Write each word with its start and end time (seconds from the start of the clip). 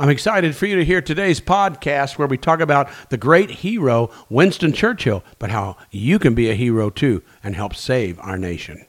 I'm 0.00 0.08
excited 0.08 0.56
for 0.56 0.66
you 0.66 0.74
to 0.74 0.84
hear 0.84 1.00
today's 1.00 1.40
podcast 1.40 2.18
where 2.18 2.26
we 2.26 2.36
talk 2.36 2.58
about 2.58 2.88
the 3.10 3.16
great 3.16 3.48
hero, 3.48 4.10
Winston 4.28 4.72
Churchill, 4.72 5.22
but 5.38 5.50
how 5.50 5.76
you 5.92 6.18
can 6.18 6.34
be 6.34 6.50
a 6.50 6.54
hero 6.56 6.90
too 6.90 7.22
and 7.44 7.54
help 7.54 7.76
save 7.76 8.18
our 8.18 8.36
nation. 8.36 8.86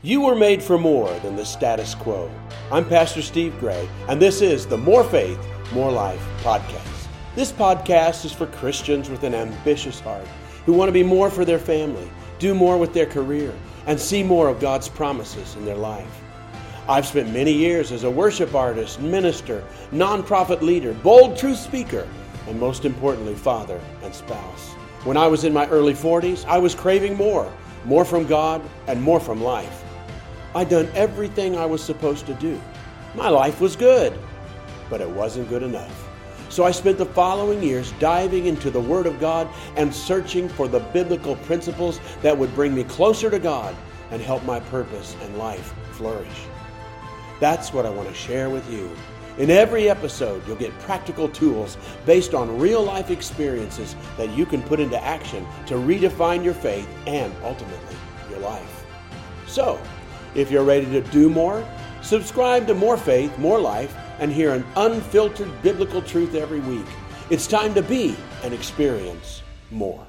You 0.00 0.22
were 0.22 0.34
made 0.34 0.62
for 0.62 0.78
more 0.78 1.12
than 1.18 1.36
the 1.36 1.44
status 1.44 1.94
quo. 1.94 2.30
I'm 2.70 2.88
Pastor 2.88 3.20
Steve 3.20 3.60
Gray, 3.60 3.86
and 4.08 4.22
this 4.22 4.40
is 4.40 4.66
the 4.66 4.78
More 4.78 5.04
Faith, 5.04 5.38
More 5.74 5.92
Life 5.92 6.26
podcast. 6.38 7.08
This 7.34 7.52
podcast 7.52 8.24
is 8.24 8.32
for 8.32 8.46
Christians 8.46 9.10
with 9.10 9.24
an 9.24 9.34
ambitious 9.34 10.00
heart 10.00 10.26
who 10.64 10.72
want 10.72 10.88
to 10.88 10.92
be 10.92 11.02
more 11.02 11.28
for 11.28 11.44
their 11.44 11.58
family, 11.58 12.10
do 12.38 12.54
more 12.54 12.78
with 12.78 12.94
their 12.94 13.04
career, 13.04 13.52
and 13.86 14.00
see 14.00 14.22
more 14.22 14.48
of 14.48 14.60
God's 14.60 14.88
promises 14.88 15.56
in 15.56 15.66
their 15.66 15.76
life. 15.76 16.21
I've 16.88 17.06
spent 17.06 17.32
many 17.32 17.52
years 17.52 17.92
as 17.92 18.04
a 18.04 18.10
worship 18.10 18.54
artist, 18.54 19.00
minister, 19.00 19.64
nonprofit 19.92 20.62
leader, 20.62 20.92
bold 20.94 21.36
truth 21.36 21.58
speaker, 21.58 22.08
and 22.48 22.58
most 22.58 22.84
importantly, 22.84 23.34
father 23.34 23.80
and 24.02 24.14
spouse. 24.14 24.72
When 25.04 25.16
I 25.16 25.26
was 25.26 25.44
in 25.44 25.52
my 25.52 25.68
early 25.68 25.94
40s, 25.94 26.44
I 26.46 26.58
was 26.58 26.74
craving 26.74 27.16
more 27.16 27.52
more 27.84 28.04
from 28.04 28.26
God 28.26 28.62
and 28.86 29.02
more 29.02 29.20
from 29.20 29.42
life. 29.42 29.84
I'd 30.54 30.68
done 30.68 30.88
everything 30.94 31.56
I 31.56 31.66
was 31.66 31.82
supposed 31.82 32.26
to 32.26 32.34
do. 32.34 32.60
My 33.14 33.28
life 33.28 33.60
was 33.60 33.76
good, 33.76 34.18
but 34.90 35.00
it 35.00 35.08
wasn't 35.08 35.48
good 35.48 35.62
enough. 35.62 36.08
So 36.48 36.64
I 36.64 36.70
spent 36.70 36.98
the 36.98 37.06
following 37.06 37.62
years 37.62 37.92
diving 37.92 38.46
into 38.46 38.70
the 38.70 38.80
Word 38.80 39.06
of 39.06 39.18
God 39.18 39.48
and 39.76 39.94
searching 39.94 40.48
for 40.50 40.68
the 40.68 40.80
biblical 40.80 41.36
principles 41.36 41.98
that 42.20 42.36
would 42.36 42.54
bring 42.54 42.74
me 42.74 42.84
closer 42.84 43.30
to 43.30 43.38
God 43.38 43.74
and 44.10 44.20
help 44.20 44.44
my 44.44 44.60
purpose 44.60 45.16
and 45.22 45.38
life 45.38 45.74
flourish. 45.92 46.46
That's 47.42 47.72
what 47.72 47.86
I 47.86 47.90
want 47.90 48.08
to 48.08 48.14
share 48.14 48.50
with 48.50 48.72
you. 48.72 48.88
In 49.36 49.50
every 49.50 49.90
episode, 49.90 50.46
you'll 50.46 50.54
get 50.54 50.70
practical 50.78 51.28
tools 51.28 51.76
based 52.06 52.34
on 52.34 52.56
real 52.56 52.84
life 52.84 53.10
experiences 53.10 53.96
that 54.16 54.30
you 54.30 54.46
can 54.46 54.62
put 54.62 54.78
into 54.78 55.02
action 55.02 55.44
to 55.66 55.74
redefine 55.74 56.44
your 56.44 56.54
faith 56.54 56.88
and 57.08 57.34
ultimately 57.42 57.96
your 58.30 58.38
life. 58.38 58.86
So, 59.48 59.82
if 60.36 60.52
you're 60.52 60.62
ready 60.62 60.86
to 60.86 61.00
do 61.10 61.28
more, 61.28 61.66
subscribe 62.00 62.68
to 62.68 62.74
More 62.74 62.96
Faith, 62.96 63.36
More 63.38 63.58
Life, 63.58 63.92
and 64.20 64.30
hear 64.30 64.52
an 64.52 64.64
unfiltered 64.76 65.50
biblical 65.62 66.00
truth 66.00 66.36
every 66.36 66.60
week. 66.60 66.86
It's 67.28 67.48
time 67.48 67.74
to 67.74 67.82
be 67.82 68.14
and 68.44 68.54
experience 68.54 69.42
more. 69.72 70.06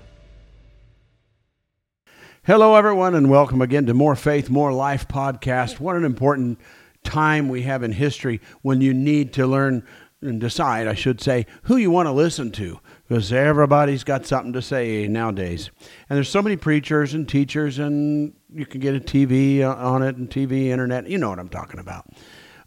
Hello, 2.43 2.75
everyone, 2.75 3.15
and 3.15 3.27
welcome 3.27 3.59
again 3.59 3.87
to 3.87 3.95
More 3.95 4.15
Faith, 4.15 4.51
More 4.51 4.71
Life 4.71 5.07
podcast. 5.07 5.79
What 5.79 5.95
an 5.95 6.05
important 6.05 6.59
time 7.03 7.49
we 7.49 7.63
have 7.63 7.83
in 7.83 7.91
history 7.91 8.41
when 8.61 8.81
you 8.81 8.93
need 8.93 9.33
to 9.33 9.47
learn 9.47 9.85
and 10.21 10.39
decide, 10.39 10.87
I 10.87 10.93
should 10.93 11.21
say, 11.21 11.45
who 11.63 11.77
you 11.77 11.91
want 11.91 12.07
to 12.07 12.11
listen 12.11 12.51
to 12.51 12.79
because 13.07 13.31
everybody's 13.31 14.03
got 14.03 14.25
something 14.25 14.53
to 14.53 14.61
say 14.61 15.07
nowadays. 15.07 15.69
And 16.09 16.15
there's 16.15 16.29
so 16.29 16.41
many 16.41 16.55
preachers 16.55 17.13
and 17.13 17.27
teachers, 17.27 17.79
and 17.79 18.33
you 18.53 18.65
can 18.65 18.79
get 18.79 18.95
a 18.95 18.99
TV 18.99 19.63
on 19.63 20.01
it 20.01 20.15
and 20.15 20.29
TV, 20.29 20.67
internet. 20.67 21.07
You 21.07 21.17
know 21.17 21.29
what 21.29 21.39
I'm 21.39 21.49
talking 21.49 21.79
about. 21.79 22.07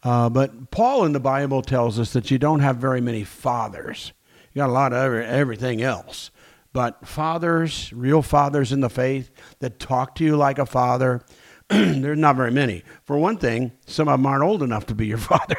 Uh, 0.02 0.28
but 0.28 0.70
Paul 0.70 1.04
in 1.04 1.12
the 1.12 1.20
Bible 1.20 1.62
tells 1.62 1.98
us 1.98 2.12
that 2.12 2.30
you 2.30 2.38
don't 2.38 2.60
have 2.60 2.76
very 2.76 3.00
many 3.00 3.24
fathers. 3.24 4.12
You 4.52 4.60
got 4.60 4.70
a 4.70 4.72
lot 4.72 4.92
of 4.92 5.12
everything 5.14 5.82
else. 5.82 6.30
But 6.72 7.06
fathers, 7.06 7.90
real 7.92 8.20
fathers 8.20 8.70
in 8.70 8.80
the 8.80 8.90
faith 8.90 9.30
that 9.60 9.80
talk 9.80 10.14
to 10.16 10.24
you 10.24 10.36
like 10.36 10.58
a 10.58 10.66
father, 10.66 11.24
there's 11.68 12.18
not 12.18 12.36
very 12.36 12.50
many. 12.50 12.82
For 13.04 13.18
one 13.18 13.38
thing, 13.38 13.72
some 13.86 14.08
of 14.08 14.18
them 14.18 14.26
aren't 14.26 14.44
old 14.44 14.62
enough 14.62 14.86
to 14.86 14.94
be 14.94 15.06
your 15.06 15.18
father. 15.32 15.56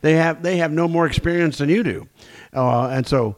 they 0.00 0.14
have 0.14 0.42
they 0.42 0.58
have 0.58 0.70
no 0.72 0.86
more 0.88 1.06
experience 1.06 1.58
than 1.58 1.68
you 1.68 1.82
do, 1.82 2.08
uh, 2.54 2.88
and 2.88 3.06
so 3.06 3.36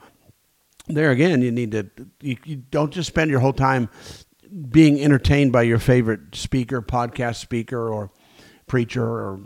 there 0.86 1.10
again, 1.10 1.42
you 1.42 1.50
need 1.50 1.72
to 1.72 1.88
you, 2.20 2.36
you 2.44 2.56
don't 2.56 2.92
just 2.92 3.08
spend 3.08 3.30
your 3.30 3.40
whole 3.40 3.52
time 3.52 3.88
being 4.70 5.00
entertained 5.00 5.52
by 5.52 5.62
your 5.62 5.78
favorite 5.78 6.34
speaker, 6.34 6.82
podcast 6.82 7.36
speaker, 7.36 7.88
or 7.88 8.10
preacher 8.66 9.04
or 9.04 9.36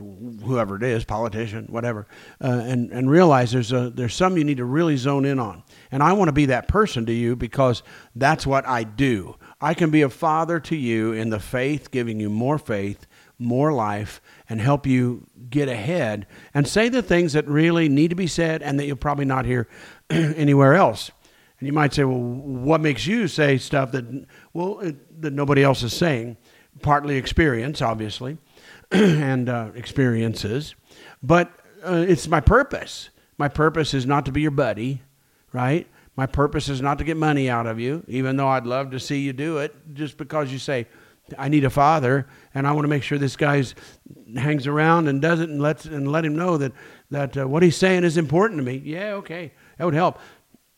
whoever 0.45 0.77
it 0.77 0.83
is, 0.83 1.03
politician, 1.03 1.67
whatever, 1.71 2.07
uh, 2.43 2.63
and 2.65 2.91
and 2.91 3.11
realize 3.11 3.53
there's 3.53 3.73
a 3.73 3.91
there's 3.91 4.15
some 4.15 4.37
you 4.37 4.45
need 4.45 4.59
to 4.59 4.65
really 4.65 4.97
zone 4.97 5.25
in 5.25 5.39
on. 5.39 5.63
And 5.91 6.03
I 6.03 6.13
want 6.13 6.29
to 6.29 6.33
be 6.33 6.47
that 6.47 6.69
person 6.69 7.07
to 7.07 7.13
you 7.13 7.35
because 7.35 7.83
that's 8.15 8.47
what 8.47 8.67
I 8.67 8.85
do. 8.85 9.37
I 9.65 9.73
can 9.73 9.89
be 9.89 10.03
a 10.03 10.11
father 10.11 10.61
to 10.61 10.77
you 10.77 11.13
in 11.13 11.31
the 11.31 11.41
faith, 11.41 11.91
giving 11.91 12.21
you 12.21 12.29
more 12.29 12.59
faith, 12.59 13.07
more 13.39 13.73
life, 13.73 14.21
and 14.47 14.61
help 14.61 14.87
you 14.87 15.27
get 15.49 15.71
ahead 15.71 16.27
and 16.53 16.69
say 16.69 16.91
the 16.91 17.01
things 17.01 17.33
that 17.33 17.49
really 17.49 17.89
need 17.89 18.09
to 18.09 18.15
be 18.15 18.27
said 18.27 18.63
and 18.63 18.79
that 18.79 18.85
you'll 18.85 18.97
probably 18.99 19.25
not 19.25 19.47
hear 19.47 19.67
anywhere 20.11 20.75
else. 20.75 21.11
And 21.59 21.67
you 21.67 21.73
might 21.73 21.95
say, 21.95 22.05
well, 22.05 22.19
what 22.19 22.83
makes 22.83 23.07
you 23.07 23.27
say 23.27 23.57
stuff 23.57 23.93
that, 23.93 24.27
well, 24.53 24.81
it, 24.81 25.23
that 25.23 25.33
nobody 25.33 25.63
else 25.63 25.83
is 25.83 25.95
saying? 25.95 26.37
Partly 26.83 27.17
experience, 27.17 27.81
obviously, 27.81 28.37
and 28.91 29.49
uh, 29.49 29.71
experiences. 29.75 30.75
But 31.23 31.51
uh, 31.83 32.05
it's 32.07 32.29
my 32.29 32.41
purpose. 32.41 33.09
My 33.39 33.49
purpose 33.49 33.95
is 33.95 34.05
not 34.05 34.27
to 34.27 34.33
be 34.33 34.43
your 34.43 34.51
buddy, 34.51 35.01
right? 35.55 35.87
My 36.17 36.27
purpose 36.27 36.69
is 36.69 36.81
not 36.81 36.99
to 36.99 37.05
get 37.05 37.17
money 37.17 37.51
out 37.51 37.67
of 37.67 37.81
you, 37.81 38.05
even 38.07 38.37
though 38.37 38.49
I'd 38.49 38.67
love 38.67 38.91
to 38.93 39.01
see 39.01 39.21
you 39.21 39.33
do 39.33 39.59
it, 39.59 39.75
just 39.95 40.17
because 40.17 40.53
you 40.53 40.59
say, 40.59 40.87
I 41.39 41.49
need 41.49 41.65
a 41.65 41.71
father, 41.71 42.27
and 42.55 42.67
I 42.67 42.73
want 42.73 42.85
to 42.85 42.89
make 42.89 43.03
sure 43.03 43.19
this 43.19 43.37
guy 43.37 43.65
hangs 44.37 44.67
around 44.67 45.09
and 45.09 45.23
does 45.23 45.41
it, 45.41 45.49
and 45.49 45.61
lets 45.61 45.87
and 45.87 46.11
let 46.11 46.25
him 46.25 46.37
know 46.37 46.59
that 46.59 46.73
that 47.11 47.37
uh, 47.37 47.49
what 47.49 47.63
he's 47.63 47.77
saying 47.77 48.05
is 48.05 48.17
important 48.17 48.59
to 48.59 48.65
me. 48.65 48.83
Yeah, 48.85 49.15
okay, 49.15 49.53
that 49.79 49.85
would 49.85 49.95
help. 49.95 50.19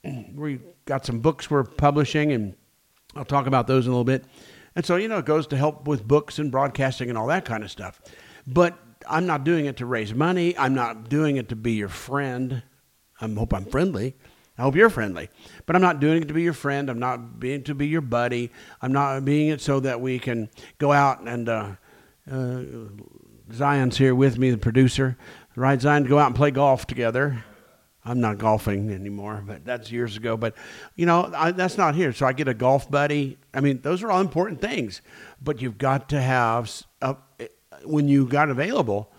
We 0.35 0.61
got 0.85 1.05
some 1.05 1.19
books 1.19 1.51
we're 1.51 1.65
publishing, 1.65 2.31
and 2.31 2.55
I'll 3.17 3.25
talk 3.25 3.49
about 3.49 3.67
those 3.67 3.87
in 3.87 3.91
a 3.91 3.95
little 3.95 4.05
bit. 4.05 4.25
And 4.77 4.87
so 4.87 4.97
you 4.97 5.09
know, 5.09 5.19
it 5.19 5.25
goes 5.25 5.49
to 5.49 5.57
help 5.57 5.89
with 5.89 6.07
books 6.07 6.39
and 6.39 6.53
broadcasting 6.53 7.09
and 7.09 7.19
all 7.19 7.27
that 7.27 7.45
kind 7.45 7.65
of 7.65 7.71
stuff. 7.71 8.01
But 8.47 8.79
I'm 9.09 9.27
not 9.27 9.43
doing 9.43 9.67
it 9.67 9.79
to 9.79 9.87
raise 9.87 10.15
money. 10.15 10.57
I'm 10.57 10.75
not 10.75 11.09
doing 11.09 11.39
it 11.39 11.49
to 11.49 11.57
be 11.57 11.73
your 11.73 11.89
friend. 11.89 12.63
I 13.21 13.29
hope 13.29 13.53
I'm 13.53 13.65
friendly. 13.65 14.15
I 14.59 14.63
hope 14.63 14.75
you're 14.75 14.91
friendly. 14.91 15.29
But 15.67 15.77
I'm 15.77 15.83
not 15.83 16.01
doing 16.01 16.23
it 16.23 16.29
to 16.29 16.35
be 16.35 16.43
your 16.43 16.53
friend. 16.53 16.89
I'm 16.89 16.99
not 16.99 17.39
being 17.39 17.63
to 17.65 17.75
be 17.75 17.87
your 17.87 18.01
buddy. 18.01 18.51
I'm 18.81 18.93
not 18.93 19.25
being 19.25 19.49
it 19.49 19.61
so 19.61 19.81
that 19.81 20.01
we 20.01 20.19
can 20.19 20.49
go 20.79 20.93
out 20.93 21.21
and 21.23 21.49
uh, 21.49 21.73
uh, 22.31 22.63
Zion's 23.53 23.99
here 23.99 24.15
with 24.15 24.39
me, 24.39 24.51
the 24.51 24.59
producer. 24.59 25.17
Right, 25.55 25.81
Zion, 25.81 26.03
to 26.05 26.09
go 26.09 26.19
out 26.19 26.27
and 26.27 26.37
play 26.37 26.51
golf 26.51 26.87
together. 26.87 27.45
I'm 28.05 28.21
not 28.21 28.39
golfing 28.39 28.91
anymore, 28.93 29.43
but 29.45 29.65
that's 29.65 29.91
years 29.91 30.17
ago. 30.17 30.37
But 30.37 30.55
you 30.95 31.07
know, 31.07 31.33
I, 31.35 31.51
that's 31.51 31.77
not 31.77 31.95
here. 31.95 32.13
So 32.13 32.25
I 32.27 32.33
get 32.33 32.47
a 32.47 32.55
golf 32.55 32.91
buddy. 32.91 33.37
I 33.53 33.61
mean, 33.61 33.81
those 33.83 34.03
are 34.03 34.11
all 34.11 34.21
important 34.21 34.61
things. 34.61 35.03
But 35.43 35.61
you've 35.61 35.79
got 35.79 36.09
to 36.11 36.21
have 36.21 36.71
a, 37.03 37.17
when 37.85 38.07
you 38.07 38.27
got 38.27 38.49
available 38.49 39.13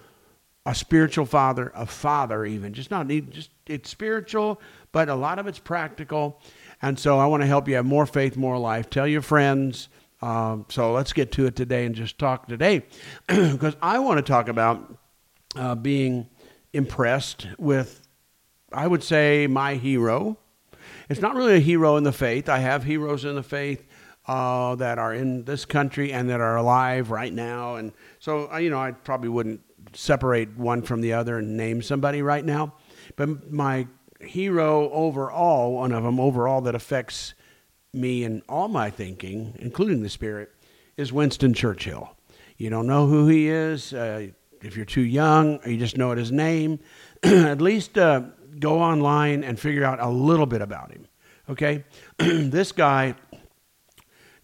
a 0.67 0.75
spiritual 0.75 1.25
father, 1.25 1.72
a 1.75 1.85
father 1.85 2.45
even, 2.45 2.73
just 2.73 2.91
not 2.91 3.07
just 3.07 3.50
it's 3.67 3.89
spiritual, 3.89 4.61
but 4.91 5.07
a 5.07 5.16
lot 5.16 5.39
of 5.39 5.47
it's 5.47 5.59
practical. 5.59 6.41
And 6.81 7.00
so 7.00 7.17
I 7.19 7.25
want 7.25 7.41
to 7.41 7.47
help 7.47 7.69
you 7.69 7.75
have 7.75 7.85
more 7.85 8.05
faith, 8.05 8.35
more 8.35 8.57
life. 8.57 8.89
Tell 8.89 9.07
your 9.07 9.22
friends. 9.22 9.88
Um, 10.22 10.66
so 10.67 10.91
let's 10.91 11.13
get 11.13 11.31
to 11.33 11.45
it 11.45 11.55
today 11.55 11.85
and 11.85 11.95
just 11.95 12.19
talk 12.19 12.50
today, 12.50 12.83
because 13.28 13.78
I 13.81 14.00
want 14.00 14.17
to 14.17 14.22
talk 14.29 14.50
about 14.50 14.97
uh, 15.55 15.75
being 15.75 16.28
impressed 16.73 17.47
with, 17.57 18.05
I 18.73 18.88
would 18.88 19.03
say, 19.03 19.47
my 19.47 19.75
hero. 19.75 20.38
It's 21.07 21.22
not 21.22 21.35
really 21.35 21.55
a 21.55 21.59
hero 21.59 21.95
in 21.95 22.03
the 22.03 22.11
faith. 22.11 22.49
I 22.49 22.57
have 22.57 22.84
heroes 22.84 23.23
in 23.23 23.35
the 23.35 23.44
faith 23.44 23.88
uh, 24.25 24.75
that 24.75 24.99
are 24.99 25.13
in 25.13 25.45
this 25.45 25.63
country 25.63 26.11
and 26.11 26.29
that 26.29 26.41
are 26.41 26.57
alive 26.57 27.09
right 27.09 27.31
now. 27.31 27.75
And 27.75 27.94
so, 28.19 28.51
uh, 28.51 28.57
you 28.57 28.69
know, 28.69 28.81
I 28.81 28.91
probably 28.91 29.29
wouldn't 29.29 29.61
separate 29.97 30.56
one 30.56 30.84
from 30.84 31.02
the 31.02 31.13
other 31.13 31.40
and 31.40 31.58
name 31.58 31.81
somebody 31.81 32.22
right 32.22 32.46
now. 32.46 32.74
But 33.16 33.52
my 33.52 33.88
hero 34.22 34.90
overall, 34.91 35.73
one 35.73 35.91
of 35.91 36.03
them 36.03 36.20
overall 36.20 36.61
that 36.61 36.76
affects 36.76 37.34
me 37.94 38.23
and 38.23 38.44
all 38.47 38.67
my 38.67 38.91
thinking, 38.91 39.55
including 39.59 40.03
the 40.03 40.09
spirit, 40.09 40.52
is 40.97 41.11
Winston 41.11 41.53
Churchill. 41.53 42.16
You 42.58 42.70
don't 42.70 42.88
know 42.88 43.08
who 43.08 43.28
he 43.28 43.49
is. 43.49 43.94
Uh, 43.94 44.28
if 44.61 44.76
you're 44.76 44.85
too 44.85 45.02
young 45.02 45.59
you 45.66 45.78
just 45.78 45.97
know 45.97 46.11
his 46.11 46.32
name, 46.32 46.79
at 47.23 47.61
least 47.61 47.97
uh, 47.97 48.22
go 48.59 48.79
online 48.79 49.44
and 49.44 49.59
figure 49.59 49.84
out 49.84 49.99
a 49.99 50.09
little 50.09 50.46
bit 50.46 50.61
about 50.61 50.91
him. 50.91 51.08
Okay? 51.49 51.85
this 52.17 52.72
guy 52.72 53.16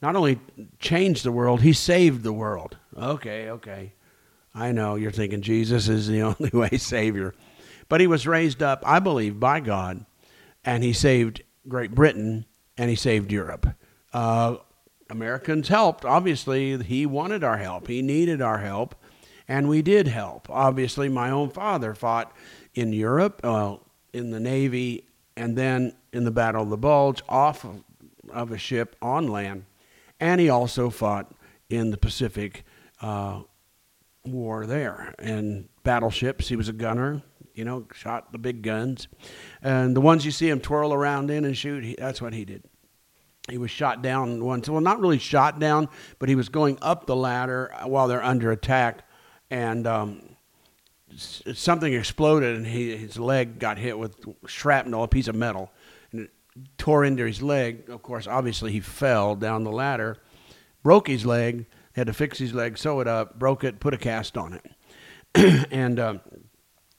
not 0.01 0.15
only 0.15 0.39
changed 0.79 1.23
the 1.23 1.31
world, 1.31 1.61
he 1.61 1.73
saved 1.73 2.23
the 2.23 2.33
world. 2.33 2.77
Okay, 2.97 3.50
okay. 3.50 3.94
I 4.55 4.71
know 4.71 4.95
you're 4.95 5.11
thinking 5.11 5.41
Jesus 5.41 5.88
is 5.88 6.07
the 6.07 6.21
only 6.23 6.50
way 6.51 6.77
Savior. 6.77 7.33
But 7.89 8.01
he 8.01 8.07
was 8.07 8.27
raised 8.27 8.63
up, 8.63 8.83
I 8.85 9.00
believe, 9.00 9.39
by 9.39 9.59
God, 9.59 10.05
and 10.63 10.83
he 10.83 10.94
saved 10.94 11.44
Great 11.67 11.94
Britain 11.94 12.45
and 12.77 12.89
he 12.89 12.95
saved 12.95 13.31
Europe. 13.31 13.67
Uh, 14.13 14.57
Americans 15.09 15.67
helped. 15.67 16.05
Obviously, 16.05 16.81
he 16.83 17.05
wanted 17.05 17.44
our 17.44 17.57
help, 17.57 17.88
he 17.88 18.01
needed 18.01 18.41
our 18.41 18.59
help, 18.59 18.95
and 19.47 19.67
we 19.69 19.81
did 19.81 20.07
help. 20.07 20.50
Obviously, 20.50 21.09
my 21.09 21.29
own 21.29 21.50
father 21.50 21.94
fought 21.94 22.31
in 22.73 22.94
Europe. 22.94 23.41
Uh, 23.44 23.75
in 24.13 24.29
the 24.29 24.39
Navy 24.39 25.05
and 25.35 25.57
then 25.57 25.94
in 26.13 26.23
the 26.23 26.31
Battle 26.31 26.63
of 26.63 26.69
the 26.69 26.77
Bulge 26.77 27.21
off 27.27 27.65
of, 27.65 27.83
of 28.29 28.51
a 28.51 28.57
ship 28.57 28.95
on 29.01 29.27
land. 29.27 29.65
And 30.19 30.39
he 30.39 30.50
also 30.50 30.89
fought 30.89 31.33
in 31.69 31.89
the 31.89 31.97
Pacific 31.97 32.63
uh, 33.01 33.41
War 34.25 34.65
there. 34.65 35.13
And 35.19 35.69
battleships, 35.83 36.47
he 36.47 36.55
was 36.55 36.69
a 36.69 36.73
gunner, 36.73 37.21
you 37.53 37.65
know, 37.65 37.85
shot 37.93 38.31
the 38.31 38.37
big 38.37 38.61
guns. 38.61 39.07
And 39.61 39.95
the 39.95 40.01
ones 40.01 40.25
you 40.25 40.31
see 40.31 40.49
him 40.49 40.59
twirl 40.59 40.93
around 40.93 41.29
in 41.29 41.45
and 41.45 41.57
shoot, 41.57 41.83
he, 41.83 41.95
that's 41.97 42.21
what 42.21 42.33
he 42.33 42.45
did. 42.45 42.63
He 43.49 43.57
was 43.57 43.69
shot 43.69 44.01
down 44.01 44.43
once. 44.43 44.69
Well, 44.69 44.79
not 44.79 45.01
really 45.01 45.19
shot 45.19 45.59
down, 45.59 45.89
but 46.19 46.29
he 46.29 46.35
was 46.35 46.47
going 46.47 46.77
up 46.81 47.05
the 47.05 47.15
ladder 47.15 47.73
while 47.83 48.07
they're 48.07 48.23
under 48.23 48.51
attack. 48.51 49.05
And 49.51 49.85
um, 49.85 50.35
something 51.17 51.93
exploded 51.93 52.55
and 52.55 52.65
he, 52.65 52.95
his 52.95 53.19
leg 53.19 53.59
got 53.59 53.77
hit 53.77 53.97
with 53.97 54.15
shrapnel, 54.47 55.03
a 55.03 55.07
piece 55.07 55.27
of 55.27 55.35
metal, 55.35 55.71
and 56.11 56.21
it 56.21 56.31
tore 56.77 57.03
into 57.03 57.25
his 57.25 57.41
leg. 57.41 57.89
Of 57.89 58.01
course, 58.01 58.27
obviously, 58.27 58.71
he 58.71 58.79
fell 58.79 59.35
down 59.35 59.63
the 59.63 59.71
ladder, 59.71 60.17
broke 60.81 61.07
his 61.07 61.25
leg, 61.25 61.65
had 61.93 62.07
to 62.07 62.13
fix 62.13 62.37
his 62.37 62.53
leg, 62.53 62.77
sew 62.77 62.99
it 62.99 63.07
up, 63.07 63.37
broke 63.39 63.63
it, 63.63 63.79
put 63.79 63.93
a 63.93 63.97
cast 63.97 64.37
on 64.37 64.53
it. 64.53 65.67
and 65.71 65.99
um, 65.99 66.21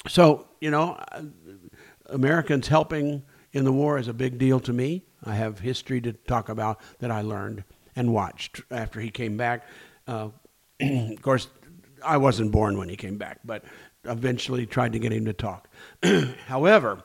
so, 0.08 0.46
you 0.60 0.70
know, 0.70 0.98
Americans 2.06 2.68
helping 2.68 3.22
in 3.52 3.64
the 3.64 3.72
war 3.72 3.98
is 3.98 4.08
a 4.08 4.12
big 4.12 4.38
deal 4.38 4.60
to 4.60 4.72
me. 4.72 5.04
I 5.24 5.34
have 5.34 5.60
history 5.60 6.00
to 6.02 6.12
talk 6.12 6.48
about 6.48 6.80
that 6.98 7.10
I 7.10 7.22
learned 7.22 7.64
and 7.96 8.12
watched 8.12 8.60
after 8.70 9.00
he 9.00 9.10
came 9.10 9.36
back. 9.36 9.66
Uh, 10.06 10.28
of 10.80 11.22
course, 11.22 11.48
I 12.04 12.16
wasn't 12.18 12.52
born 12.52 12.76
when 12.76 12.88
he 12.88 12.96
came 12.96 13.16
back, 13.16 13.40
but 13.44 13.64
eventually 14.04 14.66
tried 14.66 14.92
to 14.92 14.98
get 14.98 15.12
him 15.12 15.24
to 15.24 15.32
talk. 15.32 15.68
However, 16.46 17.02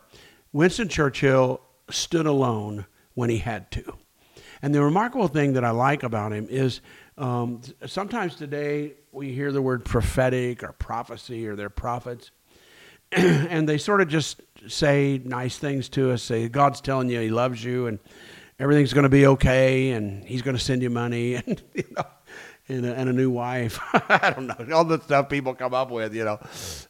Winston 0.52 0.90
Churchill 0.90 1.62
stood 1.90 2.26
alone 2.26 2.86
when 3.14 3.30
he 3.30 3.38
had 3.38 3.72
to. 3.72 3.94
And 4.62 4.76
the 4.76 4.84
remarkable 4.84 5.28
thing 5.28 5.54
that 5.54 5.64
I 5.64 5.70
like 5.70 6.04
about 6.04 6.34
him 6.34 6.48
is 6.50 6.82
um, 7.20 7.62
sometimes 7.86 8.36
today 8.36 8.94
we 9.12 9.34
hear 9.34 9.52
the 9.52 9.62
word 9.62 9.86
prophetic 9.86 10.64
or 10.64 10.72
prophecy 10.72 11.48
or 11.48 11.56
they're 11.56 11.70
prophets, 11.70 12.32
and 13.12 13.68
they 13.68 13.78
sort 13.78 14.02
of 14.02 14.08
just 14.08 14.42
say 14.68 15.20
nice 15.24 15.58
things 15.58 15.90
to 15.90 16.12
us, 16.12 16.24
say, 16.24 16.48
God's 16.48 16.82
telling 16.82 17.10
you 17.10 17.20
he 17.20 17.30
loves 17.30 17.64
you 17.64 17.88
and 17.88 18.00
everything's 18.58 18.94
going 18.94 19.04
to 19.04 19.10
be 19.10 19.28
okay 19.28 19.92
and 19.92 20.24
he's 20.24 20.42
going 20.42 20.56
to 20.56 20.64
send 20.64 20.82
you 20.82 20.90
money 20.90 21.36
and, 21.46 21.62
you 21.74 21.84
know, 21.96 22.06
and 22.70 22.86
a, 22.86 22.96
and 22.96 23.10
a 23.10 23.14
new 23.14 23.30
wife. 23.30 23.80
I 24.10 24.34
don't 24.34 24.48
know. 24.48 24.76
All 24.76 24.86
the 24.86 25.02
stuff 25.02 25.28
people 25.28 25.54
come 25.56 25.74
up 25.74 25.92
with, 25.92 26.16
you 26.16 26.24
know. 26.24 26.40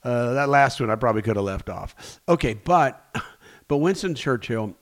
Uh, 0.03 0.33
that 0.33 0.49
last 0.49 0.79
one 0.79 0.89
I 0.89 0.95
probably 0.95 1.21
could 1.21 1.37
have 1.37 1.45
left 1.45 1.69
off. 1.69 2.19
Okay, 2.27 2.53
but 2.53 3.03
but 3.67 3.77
Winston 3.77 4.13
Churchill 4.13 4.75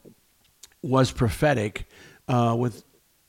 was 0.81 1.11
prophetic 1.11 1.87
uh, 2.27 2.55
with 2.57 2.83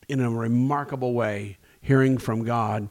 in 0.09 0.21
a 0.21 0.31
remarkable 0.31 1.12
way, 1.12 1.59
hearing 1.88 2.19
from 2.19 2.44
God, 2.44 2.88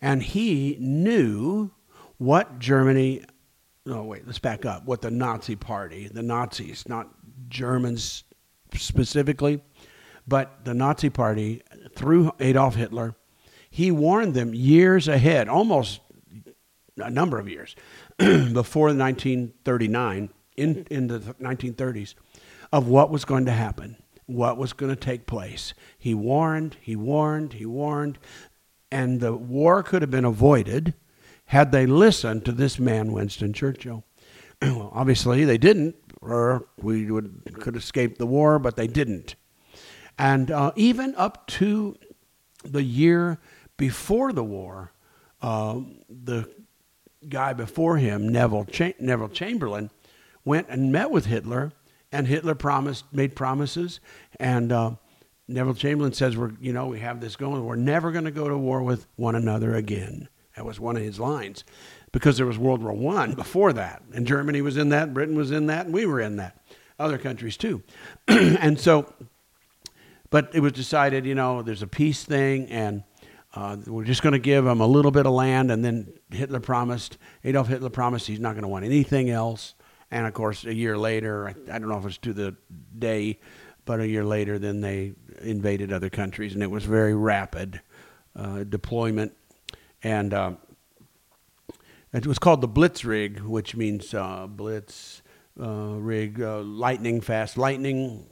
and 0.00 0.22
he 0.22 0.76
knew 0.80 1.70
what 2.18 2.58
Germany. 2.58 3.24
No, 3.86 4.04
wait. 4.04 4.26
Let's 4.26 4.38
back 4.38 4.66
up. 4.66 4.84
What 4.84 5.00
the 5.00 5.10
Nazi 5.10 5.56
Party, 5.56 6.08
the 6.08 6.22
Nazis, 6.22 6.88
not 6.88 7.08
Germans 7.48 8.24
specifically, 8.74 9.62
but 10.26 10.64
the 10.64 10.74
Nazi 10.74 11.10
Party 11.10 11.62
through 11.94 12.32
Adolf 12.40 12.74
Hitler 12.74 13.14
he 13.70 13.92
warned 13.92 14.34
them 14.34 14.52
years 14.52 15.06
ahead, 15.06 15.48
almost 15.48 16.00
a 16.96 17.08
number 17.08 17.38
of 17.38 17.48
years 17.48 17.76
before 18.18 18.88
1939, 18.88 20.30
in, 20.56 20.86
in 20.90 21.06
the 21.06 21.20
1930s, 21.20 22.14
of 22.72 22.88
what 22.88 23.10
was 23.10 23.24
going 23.24 23.46
to 23.46 23.52
happen, 23.52 23.96
what 24.30 24.56
was 24.56 24.72
going 24.72 24.94
to 24.94 25.00
take 25.00 25.26
place. 25.26 25.74
He 25.98 26.14
warned, 26.14 26.76
he 26.80 26.96
warned, 26.96 27.54
he 27.54 27.66
warned, 27.66 28.18
and 28.90 29.20
the 29.20 29.34
war 29.34 29.82
could 29.82 30.02
have 30.02 30.10
been 30.10 30.24
avoided 30.24 30.94
had 31.46 31.72
they 31.72 31.86
listened 31.86 32.44
to 32.44 32.52
this 32.52 32.78
man, 32.78 33.12
Winston 33.12 33.52
Churchill. 33.52 34.04
well, 34.62 34.90
obviously, 34.94 35.44
they 35.44 35.58
didn't, 35.58 35.96
or 36.20 36.66
we 36.80 37.10
would, 37.10 37.42
could 37.60 37.76
escape 37.76 38.18
the 38.18 38.26
war, 38.26 38.58
but 38.58 38.76
they 38.76 38.86
didn't. 38.86 39.34
And 40.18 40.50
uh, 40.50 40.72
even 40.76 41.14
up 41.16 41.46
to 41.48 41.96
the 42.64 42.82
year 42.82 43.38
before 43.76 44.32
the 44.32 44.44
war, 44.44 44.92
uh, 45.42 45.80
the 46.08 46.48
guy 47.28 47.52
before 47.52 47.96
him, 47.96 48.28
Neville, 48.28 48.66
Cha- 48.66 48.92
Neville 49.00 49.28
Chamberlain, 49.28 49.90
went 50.44 50.68
and 50.68 50.92
met 50.92 51.10
with 51.10 51.26
Hitler, 51.26 51.72
and 52.12 52.26
Hitler 52.26 52.54
promised, 52.54 53.04
made 53.12 53.36
promises, 53.36 54.00
and 54.38 54.72
uh, 54.72 54.92
Neville 55.48 55.74
Chamberlain 55.74 56.12
says, 56.12 56.36
"We're, 56.36 56.52
you 56.60 56.72
know, 56.72 56.86
we 56.86 57.00
have 57.00 57.20
this 57.20 57.36
going. 57.36 57.64
We're 57.64 57.76
never 57.76 58.12
going 58.12 58.24
to 58.24 58.30
go 58.30 58.48
to 58.48 58.56
war 58.56 58.82
with 58.82 59.06
one 59.16 59.34
another 59.34 59.74
again." 59.74 60.28
That 60.56 60.64
was 60.64 60.80
one 60.80 60.96
of 60.96 61.02
his 61.02 61.20
lines, 61.20 61.64
because 62.12 62.36
there 62.36 62.46
was 62.46 62.58
World 62.58 62.82
War 62.82 62.92
One 62.92 63.34
before 63.34 63.72
that, 63.74 64.02
and 64.12 64.26
Germany 64.26 64.60
was 64.62 64.76
in 64.76 64.88
that, 64.90 65.14
Britain 65.14 65.36
was 65.36 65.50
in 65.50 65.66
that, 65.66 65.86
and 65.86 65.94
we 65.94 66.06
were 66.06 66.20
in 66.20 66.36
that, 66.36 66.60
other 66.98 67.18
countries 67.18 67.56
too, 67.56 67.82
and 68.28 68.78
so. 68.78 69.12
But 70.30 70.50
it 70.54 70.60
was 70.60 70.70
decided, 70.70 71.26
you 71.26 71.34
know, 71.34 71.60
there's 71.60 71.82
a 71.82 71.88
peace 71.88 72.22
thing, 72.22 72.66
and 72.66 73.02
uh, 73.54 73.76
we're 73.86 74.04
just 74.04 74.22
going 74.22 74.32
to 74.32 74.38
give 74.38 74.64
them 74.64 74.80
a 74.80 74.86
little 74.86 75.10
bit 75.10 75.26
of 75.26 75.32
land, 75.32 75.72
and 75.72 75.84
then 75.84 76.12
Hitler 76.30 76.60
promised, 76.60 77.18
Adolf 77.42 77.66
Hitler 77.66 77.90
promised 77.90 78.28
he's 78.28 78.38
not 78.38 78.52
going 78.52 78.62
to 78.62 78.68
want 78.68 78.84
anything 78.84 79.28
else. 79.28 79.74
And 80.10 80.26
of 80.26 80.34
course, 80.34 80.64
a 80.64 80.74
year 80.74 80.98
later, 80.98 81.48
I, 81.48 81.74
I 81.74 81.78
don't 81.78 81.88
know 81.88 81.98
if 81.98 82.06
it's 82.06 82.18
to 82.18 82.32
the 82.32 82.56
day, 82.98 83.38
but 83.84 84.00
a 84.00 84.08
year 84.08 84.24
later, 84.24 84.58
then 84.58 84.80
they 84.80 85.14
invaded 85.40 85.92
other 85.92 86.10
countries, 86.10 86.54
and 86.54 86.62
it 86.62 86.70
was 86.70 86.84
very 86.84 87.14
rapid 87.14 87.80
uh, 88.36 88.64
deployment. 88.64 89.32
And 90.02 90.34
um, 90.34 90.58
it 92.12 92.26
was 92.26 92.38
called 92.38 92.60
the 92.60 92.68
Blitzkrieg, 92.68 93.40
which 93.40 93.76
means 93.76 94.14
uh, 94.14 94.46
blitz, 94.48 95.22
uh, 95.60 95.94
rig, 95.98 96.40
uh, 96.40 96.60
lightning 96.60 97.20
fast, 97.20 97.56
lightning 97.56 98.26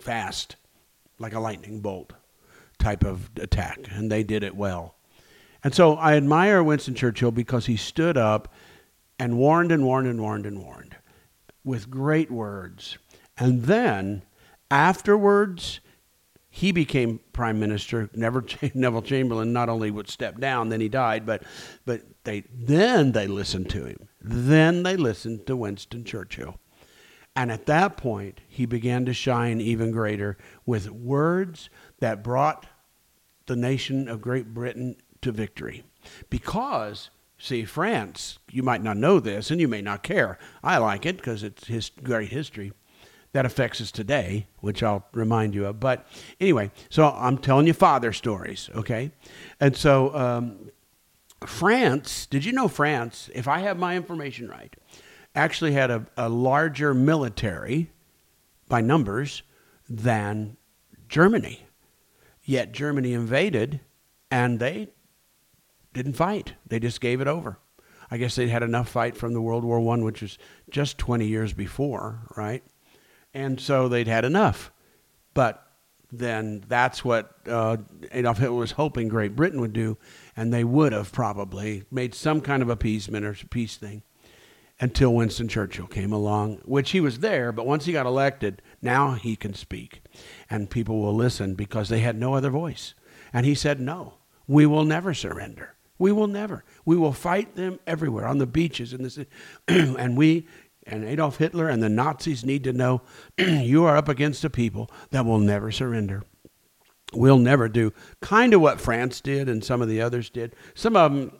fast, 0.00 0.56
like 1.18 1.34
a 1.34 1.40
lightning 1.40 1.80
bolt 1.80 2.12
type 2.78 3.04
of 3.04 3.30
attack, 3.40 3.80
and 3.90 4.10
they 4.10 4.22
did 4.22 4.44
it 4.44 4.54
well. 4.54 4.94
And 5.64 5.74
so 5.74 5.96
I 5.96 6.14
admire 6.14 6.62
Winston 6.62 6.94
Churchill 6.94 7.32
because 7.32 7.66
he 7.66 7.76
stood 7.76 8.16
up 8.16 8.52
and 9.18 9.36
warned 9.36 9.72
and 9.72 9.84
warned 9.84 10.06
and 10.06 10.20
warned 10.20 10.46
and 10.46 10.62
warned 10.62 10.94
with 11.68 11.90
great 11.90 12.30
words. 12.30 12.96
And 13.36 13.64
then 13.64 14.22
afterwards, 14.70 15.80
he 16.48 16.72
became 16.72 17.20
prime 17.34 17.60
minister. 17.60 18.08
Neville 18.14 19.02
Chamberlain 19.02 19.52
not 19.52 19.68
only 19.68 19.90
would 19.90 20.08
step 20.08 20.40
down, 20.40 20.70
then 20.70 20.80
he 20.80 20.88
died, 20.88 21.26
but, 21.26 21.42
but 21.84 22.02
they, 22.24 22.44
then 22.52 23.12
they 23.12 23.26
listened 23.26 23.68
to 23.70 23.84
him. 23.84 24.08
Then 24.18 24.82
they 24.82 24.96
listened 24.96 25.46
to 25.46 25.56
Winston 25.56 26.04
Churchill. 26.04 26.58
And 27.36 27.52
at 27.52 27.66
that 27.66 27.98
point, 27.98 28.40
he 28.48 28.64
began 28.64 29.04
to 29.04 29.12
shine 29.12 29.60
even 29.60 29.92
greater 29.92 30.38
with 30.64 30.90
words 30.90 31.68
that 32.00 32.24
brought 32.24 32.66
the 33.46 33.56
nation 33.56 34.08
of 34.08 34.22
Great 34.22 34.54
Britain 34.54 34.96
to 35.20 35.32
victory. 35.32 35.84
Because, 36.30 37.10
see, 37.38 37.64
France, 37.64 38.38
you 38.50 38.62
might 38.62 38.82
not 38.82 38.96
know 38.96 39.20
this 39.20 39.50
and 39.50 39.60
you 39.60 39.68
may 39.68 39.82
not 39.82 40.02
care. 40.02 40.38
I 40.62 40.78
like 40.78 41.06
it 41.06 41.16
because 41.16 41.42
it's 41.42 41.66
his 41.66 41.90
great 42.02 42.30
history 42.30 42.72
that 43.32 43.46
affects 43.46 43.80
us 43.80 43.92
today, 43.92 44.46
which 44.60 44.82
I'll 44.82 45.06
remind 45.12 45.54
you 45.54 45.66
of. 45.66 45.80
But 45.80 46.06
anyway, 46.40 46.70
so 46.88 47.08
I'm 47.10 47.38
telling 47.38 47.66
you 47.66 47.74
father 47.74 48.12
stories, 48.12 48.70
okay? 48.74 49.12
And 49.60 49.76
so 49.76 50.14
um, 50.14 50.70
France, 51.46 52.26
did 52.26 52.44
you 52.44 52.52
know 52.52 52.68
France, 52.68 53.30
if 53.34 53.46
I 53.46 53.60
have 53.60 53.78
my 53.78 53.96
information 53.96 54.48
right, 54.48 54.74
actually 55.34 55.72
had 55.72 55.90
a, 55.90 56.06
a 56.16 56.28
larger 56.28 56.94
military 56.94 57.90
by 58.68 58.80
numbers 58.80 59.42
than 59.88 60.56
Germany. 61.08 61.66
Yet 62.44 62.72
Germany 62.72 63.12
invaded 63.12 63.80
and 64.30 64.58
they 64.58 64.88
didn't 65.98 66.14
fight. 66.14 66.54
They 66.66 66.80
just 66.80 67.00
gave 67.00 67.20
it 67.20 67.28
over. 67.28 67.58
I 68.10 68.16
guess 68.16 68.36
they'd 68.36 68.48
had 68.48 68.62
enough 68.62 68.88
fight 68.88 69.16
from 69.16 69.34
the 69.34 69.42
World 69.42 69.64
War 69.64 69.80
One, 69.80 70.02
which 70.02 70.22
was 70.22 70.38
just 70.70 70.96
20 70.96 71.26
years 71.26 71.52
before, 71.52 72.20
right? 72.36 72.62
And 73.34 73.60
so 73.60 73.88
they'd 73.88 74.08
had 74.08 74.24
enough. 74.24 74.72
But 75.34 75.62
then 76.10 76.64
that's 76.66 77.04
what 77.04 77.34
uh, 77.46 77.76
Adolf 78.12 78.38
Hitler 78.38 78.56
was 78.56 78.72
hoping 78.72 79.08
Great 79.08 79.36
Britain 79.36 79.60
would 79.60 79.74
do, 79.74 79.98
and 80.34 80.52
they 80.52 80.64
would 80.64 80.92
have 80.92 81.12
probably 81.12 81.84
made 81.90 82.14
some 82.14 82.40
kind 82.40 82.62
of 82.62 82.70
appeasement 82.70 83.26
or 83.26 83.34
peace 83.50 83.76
thing 83.76 84.02
until 84.80 85.14
Winston 85.14 85.48
Churchill 85.48 85.86
came 85.86 86.12
along, 86.12 86.62
which 86.64 86.92
he 86.92 87.00
was 87.00 87.18
there, 87.18 87.52
but 87.52 87.66
once 87.66 87.84
he 87.84 87.92
got 87.92 88.06
elected, 88.06 88.62
now 88.80 89.12
he 89.12 89.34
can 89.36 89.52
speak. 89.52 90.02
And 90.48 90.70
people 90.70 91.00
will 91.00 91.14
listen 91.14 91.54
because 91.54 91.88
they 91.88 92.00
had 92.00 92.16
no 92.16 92.34
other 92.34 92.50
voice. 92.50 92.94
And 93.32 93.44
he 93.44 93.54
said, 93.54 93.80
No, 93.80 94.14
we 94.46 94.66
will 94.66 94.84
never 94.84 95.12
surrender. 95.12 95.74
We 95.98 96.12
will 96.12 96.26
never. 96.26 96.64
We 96.84 96.96
will 96.96 97.12
fight 97.12 97.56
them 97.56 97.80
everywhere 97.86 98.26
on 98.26 98.38
the 98.38 98.46
beaches 98.46 98.92
the 99.02 99.10
city. 99.10 99.30
and 99.68 100.16
we 100.16 100.46
And 100.86 101.04
Adolf 101.04 101.36
Hitler 101.36 101.68
and 101.68 101.82
the 101.82 101.88
Nazis 101.88 102.44
need 102.44 102.64
to 102.64 102.72
know 102.72 103.02
you 103.38 103.84
are 103.84 103.96
up 103.96 104.08
against 104.08 104.44
a 104.44 104.50
people 104.50 104.90
that 105.10 105.26
will 105.26 105.38
never 105.38 105.70
surrender. 105.70 106.22
We'll 107.12 107.38
never 107.38 107.68
do 107.68 107.92
kind 108.20 108.54
of 108.54 108.60
what 108.60 108.80
France 108.80 109.20
did 109.20 109.48
and 109.48 109.64
some 109.64 109.82
of 109.82 109.88
the 109.88 110.00
others 110.00 110.30
did. 110.30 110.54
Some 110.74 110.96
of 110.96 111.12
them, 111.12 111.32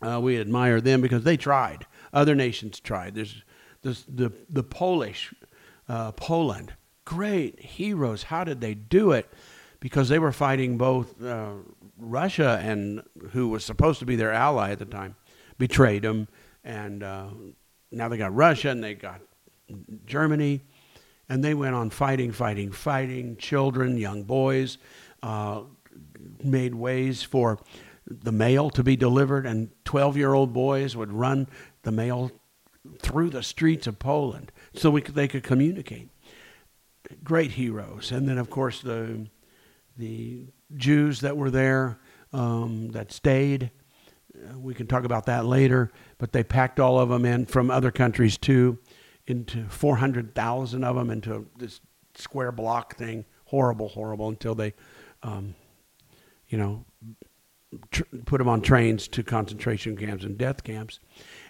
uh, 0.00 0.20
we 0.20 0.40
admire 0.40 0.80
them 0.80 1.00
because 1.00 1.24
they 1.24 1.36
tried. 1.36 1.86
Other 2.12 2.34
nations 2.34 2.80
tried. 2.80 3.14
There's, 3.14 3.42
there's 3.82 4.04
the, 4.08 4.32
the 4.48 4.62
Polish, 4.62 5.34
uh, 5.88 6.12
Poland, 6.12 6.74
great 7.04 7.60
heroes. 7.60 8.24
How 8.24 8.44
did 8.44 8.60
they 8.60 8.74
do 8.74 9.12
it? 9.12 9.32
Because 9.80 10.08
they 10.08 10.18
were 10.18 10.32
fighting 10.32 10.76
both 10.76 11.22
uh, 11.22 11.52
Russia 11.98 12.60
and 12.62 13.02
who 13.30 13.48
was 13.48 13.64
supposed 13.64 14.00
to 14.00 14.06
be 14.06 14.16
their 14.16 14.32
ally 14.32 14.72
at 14.72 14.78
the 14.78 14.84
time, 14.84 15.14
betrayed 15.56 16.02
them. 16.02 16.28
And 16.64 17.02
uh, 17.02 17.28
now 17.92 18.08
they 18.08 18.16
got 18.16 18.34
Russia 18.34 18.70
and 18.70 18.82
they 18.82 18.94
got 18.94 19.20
Germany 20.04 20.62
and 21.28 21.44
they 21.44 21.54
went 21.54 21.74
on 21.74 21.90
fighting, 21.90 22.32
fighting, 22.32 22.72
fighting. 22.72 23.36
Children, 23.36 23.98
young 23.98 24.22
boys, 24.22 24.78
uh, 25.22 25.62
made 26.42 26.74
ways 26.74 27.22
for 27.22 27.58
the 28.06 28.32
mail 28.32 28.70
to 28.70 28.82
be 28.82 28.96
delivered, 28.96 29.44
and 29.44 29.70
12 29.84 30.16
year 30.16 30.32
old 30.32 30.52
boys 30.52 30.96
would 30.96 31.12
run 31.12 31.46
the 31.82 31.92
mail 31.92 32.30
through 33.00 33.28
the 33.30 33.42
streets 33.42 33.86
of 33.86 33.98
Poland 33.98 34.50
so 34.74 34.90
we 34.90 35.02
could, 35.02 35.14
they 35.14 35.28
could 35.28 35.42
communicate. 35.42 36.08
Great 37.22 37.52
heroes. 37.52 38.10
And 38.10 38.28
then, 38.28 38.38
of 38.38 38.48
course, 38.48 38.80
the, 38.80 39.26
the 39.98 40.46
Jews 40.76 41.20
that 41.20 41.36
were 41.36 41.50
there 41.50 41.98
um, 42.32 42.90
that 42.92 43.12
stayed. 43.12 43.70
Uh, 44.34 44.58
we 44.58 44.72
can 44.74 44.86
talk 44.86 45.04
about 45.04 45.26
that 45.26 45.44
later, 45.44 45.90
but 46.18 46.32
they 46.32 46.44
packed 46.44 46.78
all 46.78 46.98
of 46.98 47.08
them 47.08 47.24
in 47.24 47.46
from 47.46 47.70
other 47.70 47.90
countries 47.90 48.38
too 48.38 48.78
into 49.26 49.64
400,000 49.68 50.84
of 50.84 50.96
them 50.96 51.10
into 51.10 51.46
this 51.58 51.80
square 52.14 52.52
block 52.52 52.96
thing. 52.96 53.24
Horrible, 53.46 53.88
horrible 53.88 54.28
until 54.28 54.54
they, 54.54 54.74
um, 55.22 55.54
you 56.48 56.58
know, 56.58 56.84
tr- 57.90 58.04
put 58.24 58.38
them 58.38 58.48
on 58.48 58.60
trains 58.60 59.08
to 59.08 59.22
concentration 59.22 59.96
camps 59.96 60.24
and 60.24 60.38
death 60.38 60.64
camps. 60.64 61.00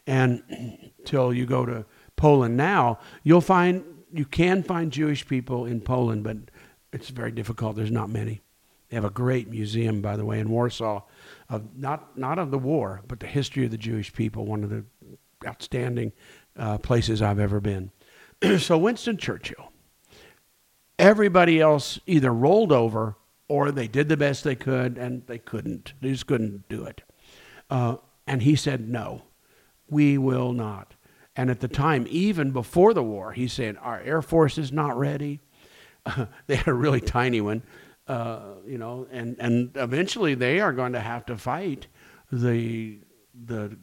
And 0.06 0.42
till 1.04 1.32
you 1.32 1.46
go 1.46 1.66
to 1.66 1.84
Poland 2.16 2.56
now, 2.56 2.98
you'll 3.22 3.40
find, 3.40 3.84
you 4.12 4.24
can 4.24 4.62
find 4.62 4.92
Jewish 4.92 5.26
people 5.26 5.66
in 5.66 5.80
Poland, 5.80 6.24
but 6.24 6.36
it's 6.92 7.10
very 7.10 7.30
difficult. 7.30 7.76
There's 7.76 7.90
not 7.90 8.08
many. 8.08 8.42
They 8.88 8.96
have 8.96 9.04
a 9.04 9.10
great 9.10 9.48
museum, 9.48 10.00
by 10.00 10.16
the 10.16 10.24
way, 10.24 10.40
in 10.40 10.48
Warsaw, 10.48 11.02
of 11.50 11.76
not, 11.76 12.16
not 12.16 12.38
of 12.38 12.50
the 12.50 12.58
war, 12.58 13.02
but 13.06 13.20
the 13.20 13.26
history 13.26 13.64
of 13.64 13.70
the 13.70 13.78
Jewish 13.78 14.12
people, 14.12 14.46
one 14.46 14.64
of 14.64 14.70
the 14.70 14.84
outstanding 15.46 16.12
uh, 16.56 16.78
places 16.78 17.20
I've 17.20 17.38
ever 17.38 17.60
been. 17.60 17.90
so 18.58 18.78
Winston 18.78 19.18
Churchill, 19.18 19.72
everybody 20.98 21.60
else 21.60 22.00
either 22.06 22.32
rolled 22.32 22.72
over 22.72 23.16
or 23.48 23.70
they 23.70 23.88
did 23.88 24.08
the 24.08 24.16
best 24.16 24.44
they 24.44 24.54
could 24.54 24.98
and 24.98 25.26
they 25.26 25.38
couldn't. 25.38 25.92
They 26.00 26.10
just 26.10 26.26
couldn't 26.26 26.68
do 26.68 26.84
it. 26.84 27.02
Uh, 27.70 27.96
and 28.26 28.42
he 28.42 28.56
said, 28.56 28.88
no, 28.88 29.22
we 29.88 30.18
will 30.18 30.52
not. 30.52 30.94
And 31.36 31.50
at 31.50 31.60
the 31.60 31.68
time, 31.68 32.06
even 32.10 32.50
before 32.50 32.92
the 32.92 33.02
war, 33.02 33.32
he 33.32 33.48
said, 33.48 33.76
our 33.80 34.00
Air 34.00 34.22
Force 34.22 34.58
is 34.58 34.72
not 34.72 34.98
ready. 34.98 35.40
They 36.46 36.56
had 36.56 36.68
a 36.68 36.74
really 36.74 37.00
tiny 37.00 37.40
one, 37.40 37.62
uh, 38.06 38.40
you 38.66 38.78
know, 38.78 39.06
and, 39.10 39.36
and 39.38 39.70
eventually 39.74 40.34
they 40.34 40.60
are 40.60 40.72
going 40.72 40.92
to 40.92 41.00
have 41.00 41.26
to 41.26 41.36
fight 41.36 41.86
the, 42.30 42.98
the, 43.34 43.76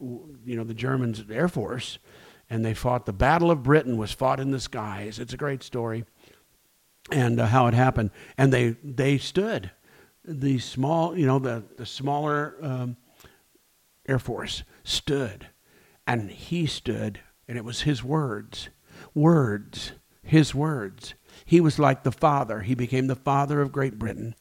you 0.00 0.56
know, 0.56 0.64
the 0.64 0.74
Germans' 0.74 1.24
Air 1.30 1.48
Force 1.48 1.98
and 2.48 2.64
they 2.64 2.74
fought. 2.74 3.06
The 3.06 3.12
Battle 3.12 3.50
of 3.50 3.62
Britain 3.62 3.96
was 3.96 4.12
fought 4.12 4.40
in 4.40 4.50
the 4.50 4.60
skies. 4.60 5.18
It's 5.18 5.32
a 5.32 5.36
great 5.36 5.62
story, 5.62 6.04
and 7.10 7.40
uh, 7.40 7.46
how 7.46 7.66
it 7.66 7.74
happened. 7.74 8.10
And 8.38 8.52
they 8.52 8.76
they 8.82 9.18
stood. 9.18 9.70
The 10.24 10.58
small, 10.58 11.16
you 11.16 11.26
know, 11.26 11.38
the 11.38 11.64
the 11.76 11.86
smaller 11.86 12.56
um, 12.62 12.96
Air 14.08 14.18
Force 14.18 14.62
stood, 14.84 15.48
and 16.06 16.30
he 16.30 16.66
stood, 16.66 17.20
and 17.48 17.58
it 17.58 17.64
was 17.64 17.82
his 17.82 18.02
words, 18.02 18.68
words, 19.14 19.92
his 20.22 20.54
words. 20.54 21.14
He 21.44 21.60
was 21.60 21.78
like 21.78 22.02
the 22.02 22.12
father. 22.12 22.60
He 22.60 22.74
became 22.74 23.06
the 23.06 23.14
father 23.14 23.60
of 23.60 23.72
Great 23.72 23.98
Britain, 23.98 24.34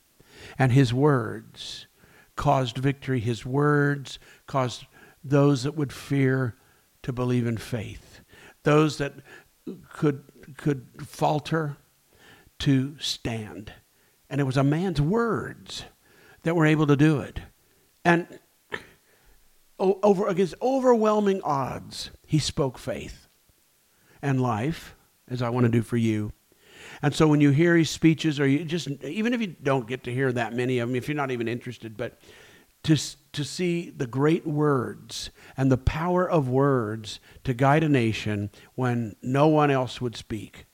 and 0.57 0.71
his 0.71 0.93
words 0.93 1.87
caused 2.35 2.77
victory. 2.77 3.19
His 3.19 3.45
words 3.45 4.19
caused 4.47 4.85
those 5.23 5.63
that 5.63 5.75
would 5.75 5.93
fear 5.93 6.55
to 7.03 7.13
believe 7.13 7.47
in 7.47 7.57
faith. 7.57 8.21
Those 8.63 8.97
that 8.97 9.13
could, 9.89 10.23
could 10.57 10.87
falter 11.05 11.77
to 12.59 12.95
stand. 12.99 13.73
And 14.29 14.41
it 14.41 14.45
was 14.45 14.57
a 14.57 14.63
man's 14.63 15.01
words 15.01 15.85
that 16.43 16.55
were 16.55 16.65
able 16.65 16.87
to 16.87 16.95
do 16.95 17.19
it. 17.19 17.39
And 18.03 18.39
over 19.79 20.27
against 20.27 20.55
overwhelming 20.61 21.41
odds, 21.43 22.11
he 22.25 22.39
spoke 22.39 22.77
faith 22.77 23.27
and 24.21 24.41
life, 24.41 24.95
as 25.27 25.41
I 25.41 25.49
want 25.49 25.65
to 25.65 25.71
do 25.71 25.81
for 25.81 25.97
you. 25.97 26.31
And 27.01 27.13
so 27.13 27.27
when 27.27 27.41
you 27.41 27.51
hear 27.51 27.75
his 27.75 27.89
speeches, 27.89 28.39
or 28.39 28.47
you 28.47 28.63
just, 28.65 28.87
even 29.03 29.33
if 29.33 29.41
you 29.41 29.47
don't 29.47 29.87
get 29.87 30.03
to 30.05 30.13
hear 30.13 30.31
that 30.31 30.53
many 30.53 30.79
of 30.79 30.89
them, 30.89 30.95
if 30.95 31.07
you're 31.07 31.15
not 31.15 31.31
even 31.31 31.47
interested, 31.47 31.97
but 31.97 32.19
to, 32.83 32.97
to 33.33 33.43
see 33.43 33.89
the 33.89 34.05
great 34.05 34.45
words 34.45 35.31
and 35.57 35.71
the 35.71 35.77
power 35.77 36.29
of 36.29 36.47
words 36.47 37.19
to 37.43 37.53
guide 37.53 37.83
a 37.83 37.89
nation 37.89 38.51
when 38.75 39.15
no 39.21 39.47
one 39.47 39.71
else 39.71 39.99
would 39.99 40.15
speak. 40.15 40.65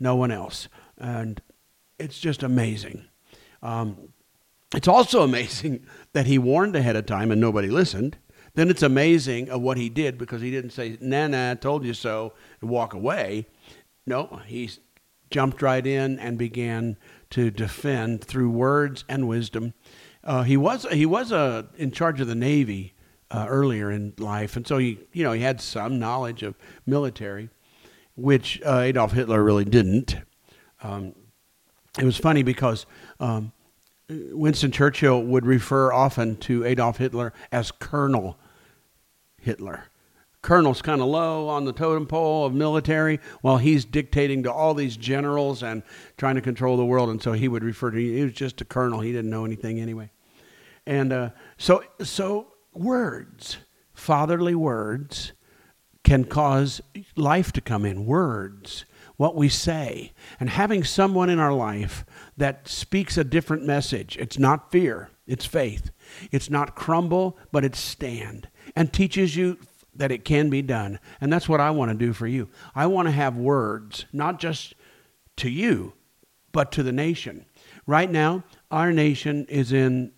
No 0.00 0.16
one 0.16 0.30
else. 0.30 0.68
And 0.96 1.42
it's 1.98 2.18
just 2.18 2.42
amazing. 2.42 3.04
Um, 3.62 4.12
it's 4.74 4.88
also 4.88 5.22
amazing 5.24 5.86
that 6.14 6.26
he 6.26 6.38
warned 6.38 6.74
ahead 6.74 6.96
of 6.96 7.06
time 7.06 7.30
and 7.30 7.40
nobody 7.40 7.68
listened. 7.68 8.16
Then 8.54 8.70
it's 8.70 8.82
amazing 8.82 9.50
of 9.50 9.60
what 9.60 9.76
he 9.76 9.88
did 9.88 10.18
because 10.18 10.40
he 10.40 10.50
didn't 10.50 10.70
say, 10.70 10.96
nah, 11.00 11.28
nah, 11.28 11.52
I 11.52 11.54
told 11.54 11.84
you 11.84 11.94
so, 11.94 12.32
and 12.60 12.70
walk 12.70 12.94
away. 12.94 13.46
No, 14.06 14.40
he 14.46 14.70
jumped 15.30 15.62
right 15.62 15.86
in 15.86 16.18
and 16.18 16.38
began 16.38 16.96
to 17.30 17.50
defend 17.50 18.24
through 18.24 18.50
words 18.50 19.04
and 19.08 19.28
wisdom 19.28 19.74
uh, 20.28 20.42
he 20.42 20.58
was 20.58 20.86
he 20.92 21.06
was 21.06 21.32
uh, 21.32 21.62
in 21.76 21.90
charge 21.90 22.20
of 22.20 22.26
the 22.26 22.34
Navy 22.34 22.92
uh, 23.30 23.46
earlier 23.48 23.90
in 23.90 24.12
life, 24.18 24.56
and 24.56 24.66
so 24.66 24.76
he 24.76 24.98
you 25.12 25.24
know 25.24 25.32
he 25.32 25.40
had 25.40 25.58
some 25.58 25.98
knowledge 25.98 26.42
of 26.42 26.54
military, 26.84 27.48
which 28.14 28.60
uh, 28.64 28.80
Adolf 28.80 29.12
Hitler 29.12 29.42
really 29.42 29.64
didn't. 29.64 30.16
Um, 30.82 31.14
it 31.98 32.04
was 32.04 32.18
funny 32.18 32.42
because 32.42 32.84
um, 33.20 33.52
Winston 34.08 34.70
Churchill 34.70 35.22
would 35.22 35.46
refer 35.46 35.94
often 35.94 36.36
to 36.36 36.64
Adolf 36.64 36.98
Hitler 36.98 37.32
as 37.50 37.70
Colonel 37.70 38.36
Hitler. 39.40 39.84
Colonel's 40.40 40.82
kind 40.82 41.00
of 41.00 41.08
low 41.08 41.48
on 41.48 41.64
the 41.64 41.72
totem 41.72 42.06
pole 42.06 42.46
of 42.46 42.54
military 42.54 43.18
while 43.40 43.58
he's 43.58 43.84
dictating 43.84 44.44
to 44.44 44.52
all 44.52 44.72
these 44.72 44.96
generals 44.96 45.62
and 45.62 45.82
trying 46.16 46.36
to 46.36 46.40
control 46.40 46.76
the 46.76 46.84
world. 46.84 47.10
And 47.10 47.20
so 47.20 47.32
he 47.32 47.48
would 47.48 47.64
refer 47.64 47.90
to 47.90 47.98
he 47.98 48.22
was 48.22 48.34
just 48.34 48.60
a 48.60 48.64
colonel. 48.64 49.00
He 49.00 49.12
didn't 49.12 49.30
know 49.30 49.44
anything 49.44 49.80
anyway. 49.80 50.10
And 50.86 51.12
uh, 51.12 51.30
so, 51.56 51.82
so 52.02 52.54
words, 52.72 53.58
fatherly 53.92 54.54
words, 54.54 55.32
can 56.04 56.24
cause 56.24 56.80
life 57.16 57.52
to 57.52 57.60
come 57.60 57.84
in. 57.84 58.06
Words, 58.06 58.84
what 59.16 59.34
we 59.34 59.48
say, 59.48 60.12
and 60.38 60.48
having 60.48 60.84
someone 60.84 61.28
in 61.28 61.38
our 61.38 61.52
life 61.52 62.06
that 62.36 62.68
speaks 62.68 63.18
a 63.18 63.24
different 63.24 63.66
message. 63.66 64.16
It's 64.16 64.38
not 64.38 64.70
fear, 64.70 65.10
it's 65.26 65.44
faith. 65.44 65.90
It's 66.32 66.48
not 66.48 66.74
crumble, 66.74 67.36
but 67.52 67.64
it's 67.64 67.78
stand, 67.78 68.48
and 68.74 68.92
teaches 68.92 69.36
you 69.36 69.58
that 69.98 70.10
it 70.10 70.24
can 70.24 70.48
be 70.50 70.62
done. 70.62 70.98
And 71.20 71.32
that's 71.32 71.48
what 71.48 71.60
I 71.60 71.70
want 71.70 71.90
to 71.90 71.96
do 71.96 72.12
for 72.12 72.26
you. 72.26 72.48
I 72.74 72.86
want 72.86 73.06
to 73.06 73.12
have 73.12 73.36
words, 73.36 74.06
not 74.12 74.40
just 74.40 74.74
to 75.36 75.50
you, 75.50 75.92
but 76.52 76.72
to 76.72 76.82
the 76.82 76.92
nation. 76.92 77.44
Right 77.86 78.10
now, 78.10 78.44
our 78.70 78.92
nation 78.92 79.46
is 79.46 79.72
in 79.72 80.12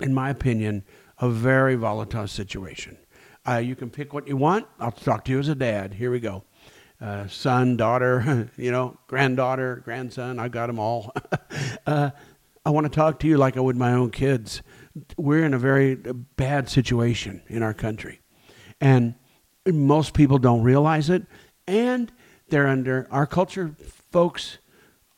in 0.00 0.14
my 0.14 0.30
opinion, 0.30 0.84
a 1.18 1.28
very 1.28 1.74
volatile 1.74 2.26
situation. 2.26 2.96
Uh, 3.46 3.56
you 3.56 3.76
can 3.76 3.90
pick 3.90 4.12
what 4.12 4.26
you 4.26 4.36
want. 4.36 4.66
I'll 4.78 4.92
talk 4.92 5.24
to 5.26 5.32
you 5.32 5.38
as 5.38 5.48
a 5.48 5.54
dad. 5.54 5.94
Here 5.94 6.10
we 6.10 6.20
go. 6.20 6.44
Uh, 7.00 7.26
son, 7.28 7.76
daughter, 7.76 8.50
you 8.56 8.70
know, 8.70 8.98
granddaughter, 9.06 9.82
grandson. 9.84 10.38
I 10.38 10.48
got 10.48 10.66
them 10.66 10.78
all. 10.78 11.12
uh, 11.86 12.10
I 12.64 12.70
want 12.70 12.84
to 12.84 12.90
talk 12.90 13.20
to 13.20 13.26
you 13.26 13.38
like 13.38 13.56
I 13.56 13.60
would 13.60 13.76
my 13.76 13.92
own 13.92 14.10
kids. 14.10 14.62
We're 15.16 15.44
in 15.44 15.54
a 15.54 15.58
very 15.58 15.94
bad 15.94 16.68
situation 16.68 17.42
in 17.48 17.62
our 17.62 17.72
country, 17.72 18.20
and 18.80 19.14
most 19.66 20.14
people 20.14 20.38
don't 20.38 20.62
realize 20.62 21.10
it. 21.10 21.24
And 21.66 22.12
they're 22.48 22.68
under 22.68 23.06
our 23.10 23.26
culture. 23.26 23.74
Folks 24.10 24.58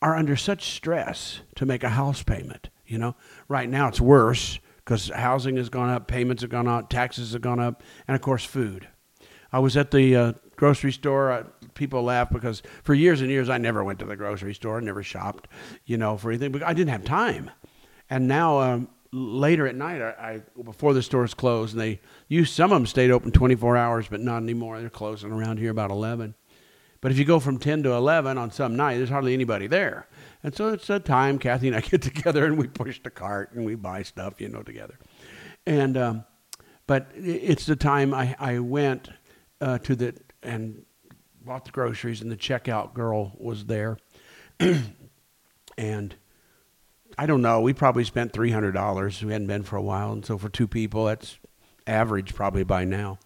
are 0.01 0.17
under 0.17 0.37
such 0.37 0.71
stress 0.71 1.41
to 1.57 1.67
make 1.67 1.85
a 1.85 1.91
house 1.91 2.23
payment. 2.23 2.69
You 2.87 2.99
know, 2.99 3.17
right 3.49 3.69
now 3.69 3.89
it's 3.89 4.01
worse 4.01 4.59
because 4.85 5.09
housing 5.09 5.57
has 5.57 5.69
gone 5.69 5.89
up, 5.89 6.09
payments 6.09 6.43
have 6.43 6.51
gone 6.51 6.69
up, 6.69 6.91
taxes 6.91 7.33
have 7.33 7.41
gone 7.41 7.61
up, 7.61 7.83
and 8.07 8.15
of 8.15 8.21
course, 8.21 8.45
food. 8.45 8.89
I 9.53 9.61
was 9.61 9.77
at 9.77 9.91
the 9.91 10.17
uh, 10.17 10.33
grocery 10.57 10.93
store. 10.93 11.31
Uh, 11.31 11.45
people 11.75 12.03
laugh 12.03 12.31
because 12.31 12.63
for 12.83 12.95
years 12.95 13.21
and 13.21 13.31
years 13.31 13.49
I 13.49 13.59
never 13.59 13.85
went 13.85 13.99
to 14.01 14.05
the 14.05 14.17
grocery 14.17 14.55
store, 14.55 14.81
never 14.81 15.03
shopped, 15.03 15.49
you 15.87 15.97
know, 15.97 16.17
for 16.17 16.31
anything. 16.31 16.53
But 16.53 16.63
I 16.63 16.73
didn't 16.73 16.91
have 16.91 17.05
time. 17.05 17.51
And 18.11 18.29
now 18.29 18.61
um, 18.61 18.89
later 19.13 19.67
at 19.67 19.75
night, 19.75 20.01
I, 20.01 20.41
I 20.57 20.63
before 20.63 20.95
the 20.95 21.03
stores 21.03 21.35
closed, 21.35 21.75
and 21.75 21.81
they 21.81 22.01
used 22.29 22.55
some 22.55 22.73
of 22.73 22.77
them 22.77 22.87
stayed 22.87 23.11
open 23.11 23.31
24 23.31 23.77
hours, 23.77 24.09
but 24.09 24.21
not 24.21 24.43
anymore. 24.43 24.81
They're 24.81 24.91
closing 24.91 25.31
around 25.33 25.59
here 25.59 25.71
about 25.71 25.91
11. 25.91 26.35
But 27.01 27.11
if 27.11 27.19
you 27.19 27.25
go 27.25 27.41
from 27.41 27.59
10 27.59 27.83
to 27.83 27.93
11 27.93 28.39
on 28.39 28.53
some 28.53 28.77
night, 28.77 28.97
there's 28.97 29.11
hardly 29.11 29.35
anybody 29.35 29.67
there. 29.67 30.07
And 30.45 30.55
so 30.55 30.69
it's 30.69 30.89
a 30.89 31.01
time 31.01 31.39
Kathy 31.39 31.67
and 31.67 31.77
I 31.77 31.81
get 31.83 32.01
together 32.01 32.47
and 32.47 32.57
we 32.57 32.69
push 32.69 33.01
the 33.03 33.11
cart 33.11 33.53
and 33.53 33.67
we 33.67 33.75
buy 33.75 34.03
stuff, 34.03 34.41
you 34.41 34.49
know, 34.49 34.63
together. 34.63 34.99
And 35.67 35.97
um, 35.97 36.25
but 36.87 37.11
it's 37.15 37.67
the 37.67 37.77
time 37.77 38.15
I, 38.15 38.35
I 38.39 38.59
went 38.61 39.09
uh, 39.61 39.79
to 39.79 39.97
the 39.97 40.15
and 40.43 40.85
bought 41.45 41.65
the 41.65 41.71
groceries 41.71 42.21
and 42.21 42.31
the 42.31 42.37
checkout 42.37 42.95
girl 42.95 43.33
was 43.37 43.67
there. 43.67 43.99
and 45.79 46.15
I 47.19 47.27
don't 47.27 47.43
know, 47.43 47.61
we 47.61 47.73
probably 47.73 48.05
spent 48.05 48.33
$300. 48.33 49.23
We 49.23 49.33
hadn't 49.33 49.47
been 49.47 49.63
for 49.63 49.77
a 49.77 49.83
while. 49.83 50.13
And 50.13 50.25
so 50.25 50.39
for 50.39 50.49
two 50.49 50.67
people, 50.67 51.07
that's 51.07 51.39
average 51.87 52.35
probably 52.35 52.65
by 52.65 52.85
now. 52.85 53.19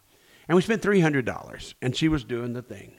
And 0.48 0.56
we 0.56 0.62
spent 0.62 0.82
$300 0.82 1.74
and 1.82 1.96
she 1.96 2.08
was 2.08 2.24
doing 2.24 2.52
the 2.52 2.62
thing. 2.62 2.94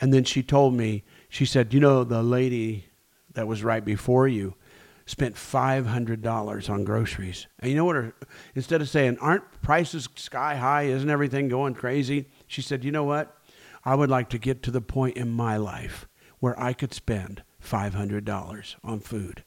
And 0.00 0.12
then 0.12 0.24
she 0.24 0.42
told 0.42 0.74
me, 0.74 1.04
she 1.28 1.44
said, 1.44 1.74
You 1.74 1.80
know, 1.80 2.04
the 2.04 2.22
lady 2.22 2.86
that 3.34 3.48
was 3.48 3.64
right 3.64 3.84
before 3.84 4.28
you 4.28 4.54
spent 5.06 5.34
$500 5.34 6.70
on 6.70 6.84
groceries. 6.84 7.46
And 7.58 7.70
you 7.70 7.76
know 7.76 7.84
what? 7.84 7.96
Her, 7.96 8.14
instead 8.54 8.80
of 8.80 8.88
saying, 8.88 9.18
Aren't 9.20 9.62
prices 9.62 10.08
sky 10.14 10.56
high? 10.56 10.82
Isn't 10.84 11.10
everything 11.10 11.48
going 11.48 11.74
crazy? 11.74 12.26
She 12.46 12.62
said, 12.62 12.84
You 12.84 12.92
know 12.92 13.04
what? 13.04 13.34
I 13.84 13.94
would 13.94 14.10
like 14.10 14.28
to 14.30 14.38
get 14.38 14.62
to 14.64 14.70
the 14.70 14.80
point 14.80 15.16
in 15.16 15.30
my 15.30 15.56
life 15.56 16.06
where 16.40 16.58
I 16.60 16.72
could 16.72 16.92
spend 16.92 17.42
$500 17.64 18.76
on 18.84 19.00
food. 19.00 19.44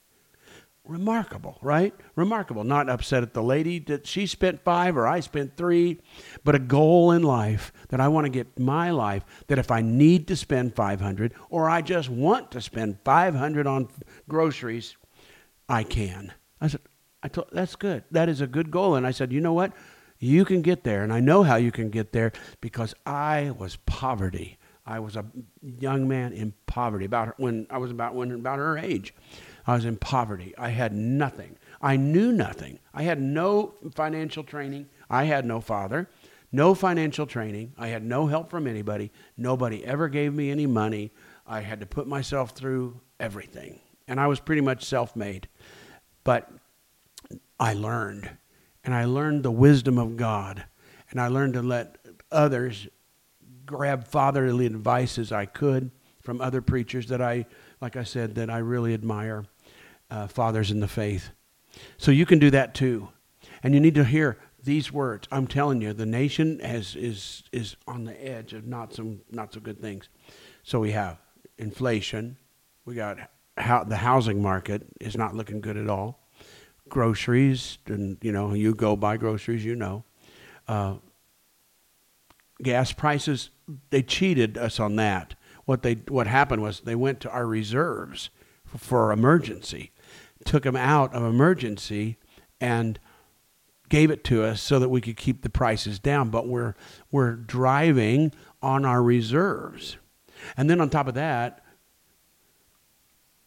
Remarkable, 0.84 1.58
right? 1.62 1.94
Remarkable. 2.16 2.64
Not 2.64 2.88
upset 2.88 3.22
at 3.22 3.34
the 3.34 3.42
lady 3.42 3.78
that 3.80 4.04
she 4.04 4.26
spent 4.26 4.64
five 4.64 4.96
or 4.96 5.06
I 5.06 5.20
spent 5.20 5.56
three, 5.56 6.00
but 6.42 6.56
a 6.56 6.58
goal 6.58 7.12
in 7.12 7.22
life 7.22 7.72
that 7.90 8.00
I 8.00 8.08
want 8.08 8.24
to 8.24 8.30
get 8.30 8.58
my 8.58 8.90
life 8.90 9.24
that 9.46 9.60
if 9.60 9.70
I 9.70 9.80
need 9.80 10.26
to 10.28 10.36
spend 10.36 10.74
500 10.74 11.34
or 11.50 11.70
I 11.70 11.82
just 11.82 12.08
want 12.08 12.50
to 12.50 12.60
spend 12.60 12.98
500 13.04 13.66
on 13.66 13.88
groceries, 14.28 14.96
I 15.68 15.84
can. 15.84 16.32
I 16.60 16.66
said, 16.66 16.80
I 17.22 17.28
told, 17.28 17.48
that's 17.52 17.76
good. 17.76 18.02
That 18.10 18.28
is 18.28 18.40
a 18.40 18.48
good 18.48 18.72
goal. 18.72 18.96
And 18.96 19.06
I 19.06 19.12
said, 19.12 19.32
you 19.32 19.40
know 19.40 19.52
what? 19.52 19.72
You 20.18 20.44
can 20.44 20.62
get 20.62 20.82
there. 20.82 21.04
And 21.04 21.12
I 21.12 21.20
know 21.20 21.44
how 21.44 21.56
you 21.56 21.70
can 21.70 21.90
get 21.90 22.12
there 22.12 22.32
because 22.60 22.92
I 23.06 23.52
was 23.56 23.76
poverty. 23.86 24.58
I 24.84 24.98
was 24.98 25.14
a 25.14 25.24
young 25.62 26.08
man 26.08 26.32
in 26.32 26.54
poverty 26.66 27.04
about 27.04 27.38
when 27.38 27.68
I 27.70 27.78
was 27.78 27.92
about 27.92 28.16
when 28.16 28.32
about 28.32 28.58
her 28.58 28.76
age. 28.76 29.14
I 29.66 29.74
was 29.74 29.84
in 29.84 29.96
poverty. 29.96 30.54
I 30.58 30.70
had 30.70 30.92
nothing. 30.92 31.56
I 31.80 31.96
knew 31.96 32.32
nothing. 32.32 32.78
I 32.92 33.02
had 33.02 33.20
no 33.20 33.74
financial 33.94 34.44
training. 34.44 34.88
I 35.10 35.24
had 35.24 35.44
no 35.44 35.60
father, 35.60 36.08
no 36.50 36.74
financial 36.74 37.26
training. 37.26 37.72
I 37.78 37.88
had 37.88 38.04
no 38.04 38.26
help 38.26 38.50
from 38.50 38.66
anybody. 38.66 39.10
Nobody 39.36 39.84
ever 39.84 40.08
gave 40.08 40.32
me 40.32 40.50
any 40.50 40.66
money. 40.66 41.12
I 41.46 41.60
had 41.60 41.80
to 41.80 41.86
put 41.86 42.06
myself 42.06 42.50
through 42.50 43.00
everything. 43.18 43.80
And 44.08 44.20
I 44.20 44.26
was 44.26 44.40
pretty 44.40 44.60
much 44.60 44.84
self 44.84 45.16
made. 45.16 45.48
But 46.24 46.50
I 47.58 47.74
learned. 47.74 48.30
And 48.84 48.94
I 48.94 49.04
learned 49.04 49.44
the 49.44 49.50
wisdom 49.50 49.98
of 49.98 50.16
God. 50.16 50.64
And 51.10 51.20
I 51.20 51.28
learned 51.28 51.54
to 51.54 51.62
let 51.62 51.98
others 52.30 52.88
grab 53.66 54.06
fatherly 54.06 54.66
advice 54.66 55.18
as 55.18 55.30
I 55.30 55.46
could 55.46 55.90
from 56.20 56.40
other 56.40 56.60
preachers 56.62 57.08
that 57.08 57.20
I, 57.20 57.46
like 57.80 57.96
I 57.96 58.04
said, 58.04 58.34
that 58.36 58.50
I 58.50 58.58
really 58.58 58.94
admire 58.94 59.44
uh, 60.12 60.26
fathers 60.26 60.70
in 60.70 60.80
the 60.80 60.88
faith. 60.88 61.30
So 61.96 62.10
you 62.10 62.26
can 62.26 62.38
do 62.38 62.50
that 62.50 62.74
too. 62.74 63.08
And 63.62 63.72
you 63.72 63.80
need 63.80 63.94
to 63.94 64.04
hear 64.04 64.38
these 64.62 64.92
words. 64.92 65.26
I'm 65.32 65.46
telling 65.46 65.80
you, 65.80 65.94
the 65.94 66.06
nation 66.06 66.60
has, 66.60 66.94
is, 66.94 67.44
is 67.50 67.76
on 67.88 68.04
the 68.04 68.24
edge 68.24 68.52
of 68.52 68.66
not 68.66 68.92
some 68.92 69.22
not 69.30 69.54
so 69.54 69.60
good 69.60 69.80
things. 69.80 70.08
So 70.62 70.80
we 70.80 70.92
have 70.92 71.18
inflation. 71.58 72.36
We 72.84 72.94
got 72.94 73.18
how, 73.56 73.84
the 73.84 73.96
housing 73.96 74.42
market 74.42 74.82
is 75.00 75.16
not 75.16 75.34
looking 75.34 75.60
good 75.60 75.78
at 75.78 75.88
all. 75.88 76.20
Groceries, 76.88 77.78
and 77.86 78.18
you 78.20 78.32
know, 78.32 78.52
you 78.52 78.74
go 78.74 78.96
buy 78.96 79.16
groceries, 79.16 79.64
you 79.64 79.74
know. 79.74 80.04
Uh, 80.68 80.96
gas 82.62 82.92
prices, 82.92 83.48
they 83.88 84.02
cheated 84.02 84.58
us 84.58 84.78
on 84.78 84.96
that. 84.96 85.34
What 85.64 85.82
they 85.82 85.94
what 86.08 86.26
happened 86.26 86.60
was 86.60 86.80
they 86.80 86.94
went 86.94 87.20
to 87.20 87.30
our 87.30 87.46
reserves 87.46 88.28
for, 88.66 88.78
for 88.78 89.12
emergency 89.12 89.91
took 90.44 90.62
them 90.64 90.76
out 90.76 91.14
of 91.14 91.22
emergency 91.22 92.18
and 92.60 92.98
gave 93.88 94.10
it 94.10 94.24
to 94.24 94.42
us 94.44 94.60
so 94.62 94.78
that 94.78 94.88
we 94.88 95.00
could 95.00 95.16
keep 95.16 95.42
the 95.42 95.50
prices 95.50 95.98
down. 95.98 96.30
But 96.30 96.48
we're, 96.48 96.74
we're 97.10 97.32
driving 97.34 98.32
on 98.62 98.84
our 98.84 99.02
reserves. 99.02 99.96
And 100.56 100.70
then 100.70 100.80
on 100.80 100.90
top 100.90 101.08
of 101.08 101.14
that, 101.14 101.62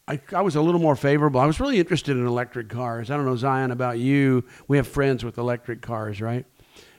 I, 0.07 0.19
I 0.33 0.41
was 0.41 0.55
a 0.55 0.61
little 0.61 0.79
more 0.79 0.95
favorable. 0.95 1.39
I 1.41 1.47
was 1.47 1.59
really 1.59 1.79
interested 1.79 2.15
in 2.15 2.27
electric 2.27 2.69
cars. 2.69 3.09
I 3.09 3.17
don't 3.17 3.25
know, 3.25 3.35
Zion, 3.35 3.71
about 3.71 3.97
you. 3.97 4.45
We 4.67 4.77
have 4.77 4.87
friends 4.87 5.25
with 5.25 5.37
electric 5.37 5.81
cars, 5.81 6.21
right? 6.21 6.45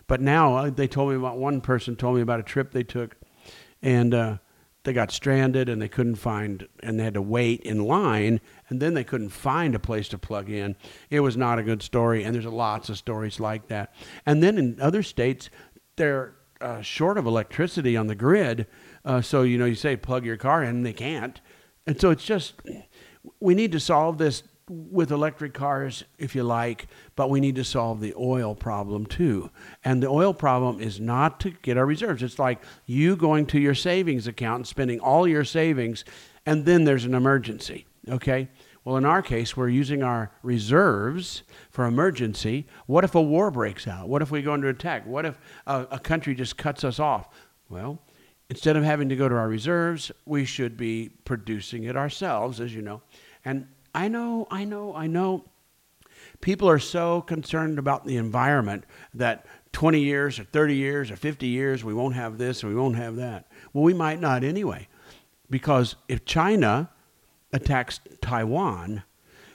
But 0.09 0.21
now 0.21 0.57
uh, 0.57 0.71
they 0.71 0.89
told 0.89 1.11
me 1.11 1.17
about 1.17 1.39
one 1.39 1.61
person 1.61 1.97
told 1.97 2.17
me 2.17 2.23
about 2.23 2.41
a 2.41 2.43
trip 2.45 2.73
they 2.73 2.83
took, 2.83 3.17
and 3.83 4.15
uh, 4.15 4.39
they 4.87 4.92
got 4.92 5.11
stranded 5.11 5.68
and 5.68 5.83
they 5.83 5.88
couldn't 5.88 6.14
find 6.14 6.68
and 6.81 6.99
they 6.99 7.05
had 7.05 7.14
to 7.14 7.20
wait 7.20 7.61
in 7.62 7.85
line 7.85 8.40
and 8.68 8.81
then 8.81 8.94
they 8.94 9.03
couldn't 9.03 9.31
find 9.31 9.75
a 9.75 9.81
place 9.81 10.09
to 10.09 10.16
plug 10.16 10.49
in. 10.49 10.77
It 11.11 11.20
was 11.20 11.37
not 11.37 11.59
a 11.59 11.64
good 11.64 11.83
story 11.83 12.22
and 12.22 12.33
there's 12.33 12.46
lots 12.46 12.88
of 12.88 12.96
stories 12.96 13.40
like 13.40 13.66
that. 13.66 13.92
And 14.25 14.44
then 14.44 14.57
in 14.57 14.81
other 14.81 15.03
states 15.03 15.51
they're 15.96 16.37
uh, 16.61 16.81
short 16.83 17.18
of 17.18 17.27
electricity 17.27 17.96
on 17.96 18.07
the 18.07 18.14
grid 18.14 18.66
uh, 19.05 19.20
so 19.20 19.42
you 19.42 19.59
know 19.59 19.66
you 19.66 19.75
say 19.75 19.96
plug 19.96 20.25
your 20.25 20.37
car 20.37 20.62
in 20.62 20.70
and 20.70 20.87
they 20.87 20.92
can't. 20.92 21.40
And 21.87 22.01
so 22.01 22.11
it's 22.11 22.25
just 22.25 22.55
we 23.40 23.57
need 23.57 23.72
to 23.72 23.81
solve 23.81 24.18
this 24.18 24.44
with 24.68 25.12
electric 25.12 25.55
cars, 25.55 26.02
if 26.18 26.35
you 26.35 26.42
like, 26.42 26.88
but 27.14 27.31
we 27.31 27.40
need 27.40 27.55
to 27.55 27.64
solve 27.64 28.00
the 28.00 28.14
oil 28.18 28.55
problem 28.55 29.07
too. 29.07 29.50
And 29.85 30.02
the 30.02 30.09
oil 30.09 30.35
problem 30.35 30.81
is 30.81 30.98
not 30.98 31.38
to 31.40 31.50
get 31.50 31.76
our 31.76 31.87
reserves. 31.87 32.22
It's 32.22 32.38
like 32.38 32.62
you 32.85 33.14
going 33.14 33.46
to 33.46 33.61
your 33.61 33.74
savings 33.74 34.26
account 34.26 34.57
and 34.57 34.66
spending 34.66 34.98
all 34.98 35.29
your 35.29 35.44
savings, 35.44 36.05
and 36.44 36.64
then 36.64 36.85
there's 36.85 37.05
an 37.05 37.14
emergency. 37.14 37.87
Okay? 38.09 38.48
Well, 38.85 38.96
in 38.96 39.05
our 39.05 39.22
case, 39.22 39.57
we're 39.57 39.68
using 39.68 40.02
our 40.02 40.31
reserves 40.42 41.42
for 41.70 41.87
emergency. 41.87 42.66
What 42.87 43.05
if 43.05 43.14
a 43.14 43.22
war 43.22 43.50
breaks 43.50 43.87
out? 43.87 44.09
What 44.09 44.22
if 44.22 44.31
we 44.31 44.42
go 44.42 44.52
under 44.52 44.68
attack? 44.68 45.07
What 45.07 45.26
if 45.26 45.38
a, 45.66 45.87
a 45.92 45.98
country 45.98 46.35
just 46.35 46.57
cuts 46.57 46.85
us 46.85 47.00
off? 47.00 47.29
Well, 47.68 48.00
instead 48.48 48.76
of 48.76 48.85
having 48.85 49.09
to 49.09 49.16
go 49.16 49.29
to 49.29 49.35
our 49.35 49.48
reserves, 49.48 50.12
we 50.24 50.44
should 50.44 50.76
be 50.76 51.11
producing 51.24 51.85
it 51.85 51.96
ourselves, 51.96 52.61
as 52.61 52.74
you 52.74 52.83
know. 52.83 53.02
And 53.44 53.66
I 53.97 54.09
know, 54.09 54.47
I 54.51 54.65
know, 54.67 54.95
I 54.95 55.07
know. 55.07 55.47
People 56.43 56.69
are 56.69 56.79
so 56.79 57.23
concerned 57.23 57.79
about 57.79 58.05
the 58.05 58.19
environment 58.19 58.85
that 59.15 59.47
20 59.73 60.01
years 60.01 60.39
or 60.39 60.45
30 60.45 60.75
years 60.75 61.11
or 61.11 61.17
50 61.17 61.47
years 61.47 61.83
we 61.83 61.95
won't 61.95 62.15
have 62.15 62.37
this 62.37 62.63
or 62.63 62.69
we 62.69 62.75
won't 62.75 62.97
have 62.97 63.17
that. 63.17 63.47
Well, 63.73 63.85
we 63.85 63.95
might 63.95 64.21
not 64.21 64.45
anyway. 64.45 64.87
Because 65.49 65.97
if 66.09 66.27
China 66.27 66.91
attacks 67.55 68.01
Taiwan, 68.21 69.03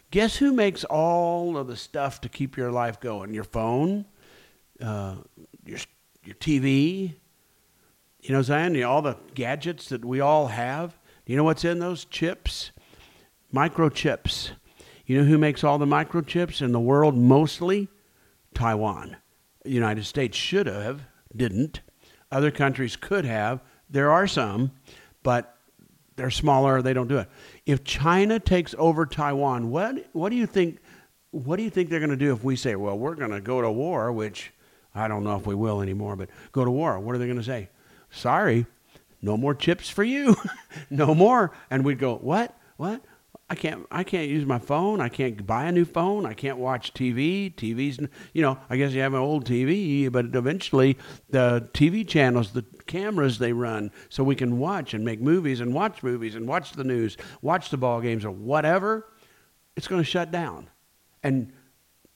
guess 0.10 0.38
who 0.38 0.54
makes 0.54 0.84
all 0.86 1.56
of 1.56 1.68
the 1.68 1.78
stuff 1.78 2.20
to 2.22 2.30
keep 2.30 2.58
your 2.58 2.72
life 2.72 3.00
going? 3.00 3.36
Your 3.36 3.44
phone, 3.44 4.06
uh, 4.82 5.18
your, 5.68 5.80
your 6.24 6.36
TV, 6.36 7.14
you 8.22 8.34
know, 8.34 8.42
Zion, 8.42 8.82
all 8.84 9.04
the 9.04 9.18
gadgets 9.36 9.90
that 9.90 10.04
we 10.04 10.20
all 10.20 10.48
have. 10.48 10.98
You 11.28 11.38
know 11.38 11.44
what's 11.44 11.64
in 11.64 11.78
those 11.78 12.06
chips? 12.06 12.72
Microchips. 13.54 14.52
You 15.06 15.20
know 15.20 15.24
who 15.26 15.38
makes 15.38 15.64
all 15.64 15.78
the 15.78 15.86
microchips 15.86 16.62
in 16.62 16.72
the 16.72 16.80
world 16.80 17.18
mostly? 17.18 17.90
Taiwan. 18.54 19.18
The 19.64 19.72
United 19.72 20.06
States 20.06 20.38
should 20.38 20.68
have, 20.68 21.02
didn't. 21.36 21.82
Other 22.32 22.52
countries 22.52 22.96
could 22.96 23.26
have. 23.26 23.62
There 23.90 24.12
are 24.12 24.26
some, 24.26 24.72
but 25.24 25.58
they're 26.16 26.32
smaller, 26.32 26.82
they 26.82 26.94
don't 26.94 27.08
do 27.08 27.18
it. 27.18 27.30
If 27.66 27.84
China 27.84 28.40
takes 28.40 28.74
over 28.78 29.06
Taiwan, 29.06 29.70
what 29.70 30.08
what 30.14 30.30
do 30.30 30.36
you 30.36 30.46
think 30.46 30.80
what 31.32 31.58
do 31.58 31.64
you 31.64 31.70
think 31.70 31.90
they're 31.90 32.00
going 32.00 32.10
to 32.12 32.18
do 32.18 32.34
if 32.34 32.44
we 32.44 32.56
say, 32.56 32.76
"Well, 32.76 32.98
we're 32.98 33.16
going 33.16 33.32
to 33.32 33.42
go 33.42 33.62
to 33.62 33.72
war," 33.72 34.12
which 34.12 34.52
I 34.94 35.08
don't 35.08 35.24
know 35.24 35.36
if 35.36 35.46
we 35.46 35.56
will 35.56 35.82
anymore, 35.82 36.16
but 36.16 36.30
go 36.52 36.64
to 36.64 36.72
war. 36.72 37.00
What 37.00 37.16
are 37.16 37.18
they 37.18 37.26
going 37.26 37.38
to 37.38 37.44
say? 37.44 37.70
Sorry, 38.10 38.66
no 39.22 39.38
more 39.38 39.56
chips 39.56 39.90
for 39.90 40.04
you. 40.04 40.36
no 40.90 41.16
more. 41.16 41.52
And 41.70 41.84
we'd 41.84 42.00
go, 42.00 42.16
"What? 42.16 42.58
What? 42.78 43.04
I 43.52 43.56
can't 43.56 43.86
I 43.92 44.06
can't 44.06 44.30
use 44.30 44.46
my 44.46 44.60
phone. 44.60 45.02
I 45.02 45.10
can't 45.10 45.46
buy 45.46 45.66
a 45.66 45.74
new 45.74 45.84
phone. 45.84 46.26
I 46.26 46.34
can't 46.34 46.58
watch 46.58 46.94
TV. 46.94 47.54
TV's 47.54 48.00
you 48.32 48.42
know 48.42 48.58
I 48.70 48.78
guess 48.78 48.94
you 48.94 49.02
have 49.02 49.14
an 49.14 49.20
old 49.20 49.44
TV, 49.44 50.10
but 50.10 50.28
eventually 50.34 50.98
the 51.30 51.70
TV 51.74 52.08
channels, 52.08 52.54
the 52.54 52.64
cameras 52.88 53.40
they 53.40 53.52
run, 53.52 53.92
so 54.08 54.24
we 54.24 54.36
can 54.36 54.58
watch 54.58 54.94
and 54.94 55.04
make 55.04 55.20
movies 55.20 55.60
and 55.60 55.74
watch 55.74 56.02
movies 56.02 56.36
and 56.36 56.48
watch 56.48 56.72
the 56.72 56.86
news, 56.86 57.18
watch 57.42 57.70
the 57.72 57.76
ball 57.76 58.00
games 58.00 58.24
or 58.24 58.32
whatever. 58.32 59.10
It's 59.76 59.88
going 59.90 60.02
to 60.02 60.10
shut 60.10 60.32
down, 60.32 60.70
and 61.22 61.52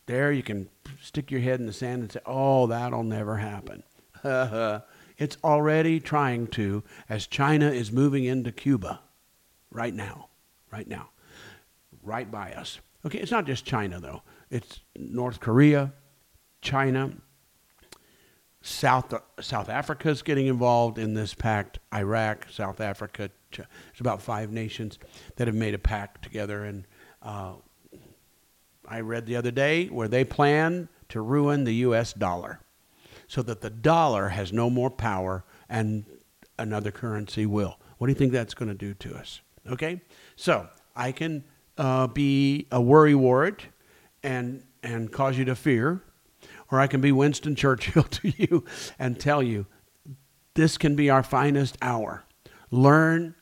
there 0.06 0.32
you 0.32 0.42
can 0.42 0.70
stick 1.02 1.32
your 1.32 1.42
head 1.42 1.60
in 1.60 1.66
the 1.66 1.74
sand 1.74 2.02
and 2.02 2.12
say, 2.14 2.22
"Oh, 2.26 2.68
that'll 2.68 3.04
never 3.04 3.36
happen." 3.36 3.84
it's 5.18 5.38
already 5.44 6.00
trying 6.00 6.48
to, 6.48 6.82
as 7.10 7.28
China 7.28 7.70
is 7.72 7.92
moving 7.92 8.24
into 8.24 8.54
Cuba, 8.54 9.02
right 9.70 9.94
now, 9.94 10.30
right 10.72 10.88
now 10.88 11.10
right 12.06 12.30
by 12.30 12.54
us. 12.54 12.80
Okay, 13.06 13.20
it's 13.20 13.32
not 13.32 13.46
just 13.46 13.66
China, 13.66 14.00
though. 14.00 14.22
It's 14.50 14.82
North 14.96 15.40
Korea, 15.40 15.94
China, 16.62 17.12
South, 18.66 19.14
South 19.40 19.70
Africa 19.70 20.10
is 20.10 20.24
getting 20.24 20.48
involved 20.48 20.98
in 20.98 21.14
this 21.14 21.36
pact. 21.36 21.78
Iraq, 21.94 22.48
South 22.50 22.82
Africa. 22.82 23.30
it's 23.52 24.00
about 24.00 24.24
five 24.24 24.52
nations 24.52 24.98
that 25.36 25.48
have 25.48 25.56
made 25.56 25.76
a 25.76 25.80
pact 25.80 26.24
together. 26.24 26.64
And 26.64 26.88
uh, 27.22 27.54
I 28.88 29.02
read 29.02 29.28
the 29.28 29.36
other 29.36 29.52
day 29.52 29.86
where 29.86 30.08
they 30.08 30.24
plan 30.24 30.90
to 31.10 31.22
ruin 31.22 31.64
the 31.64 31.76
U.S. 31.76 32.12
dollar 32.14 32.60
so 33.28 33.44
that 33.44 33.62
the 33.62 33.70
dollar 33.70 34.30
has 34.30 34.52
no 34.52 34.72
more 34.72 34.90
power 34.90 35.44
and 35.70 36.06
another 36.58 36.90
currency 36.90 37.46
will. 37.46 37.80
What 38.00 38.08
do 38.08 38.12
you 38.12 38.18
think 38.18 38.32
that's 38.32 38.56
going 38.56 38.70
to 38.70 38.76
do 38.76 38.96
to 38.96 39.16
us? 39.16 39.42
Okay? 39.70 40.02
So 40.36 40.68
I 40.96 41.12
can 41.12 41.44
uh, 41.78 42.08
be 42.08 42.68
a 42.72 42.80
worrywart 42.80 43.62
and 44.24 44.64
and 44.84 45.12
cause 45.12 45.38
you 45.38 45.46
to 45.46 45.56
fear, 45.56 46.02
or 46.72 46.80
I 46.80 46.88
can 46.88 47.02
be 47.02 47.12
Winston 47.12 47.56
Churchill 47.56 48.04
to 48.10 48.30
you 48.38 48.64
and 49.00 49.20
tell 49.20 49.42
you 49.42 49.66
this 50.54 50.78
can 50.78 50.96
be 50.96 51.10
our 51.10 51.24
finest 51.24 51.78
hour. 51.82 52.24
Learn 52.72 53.36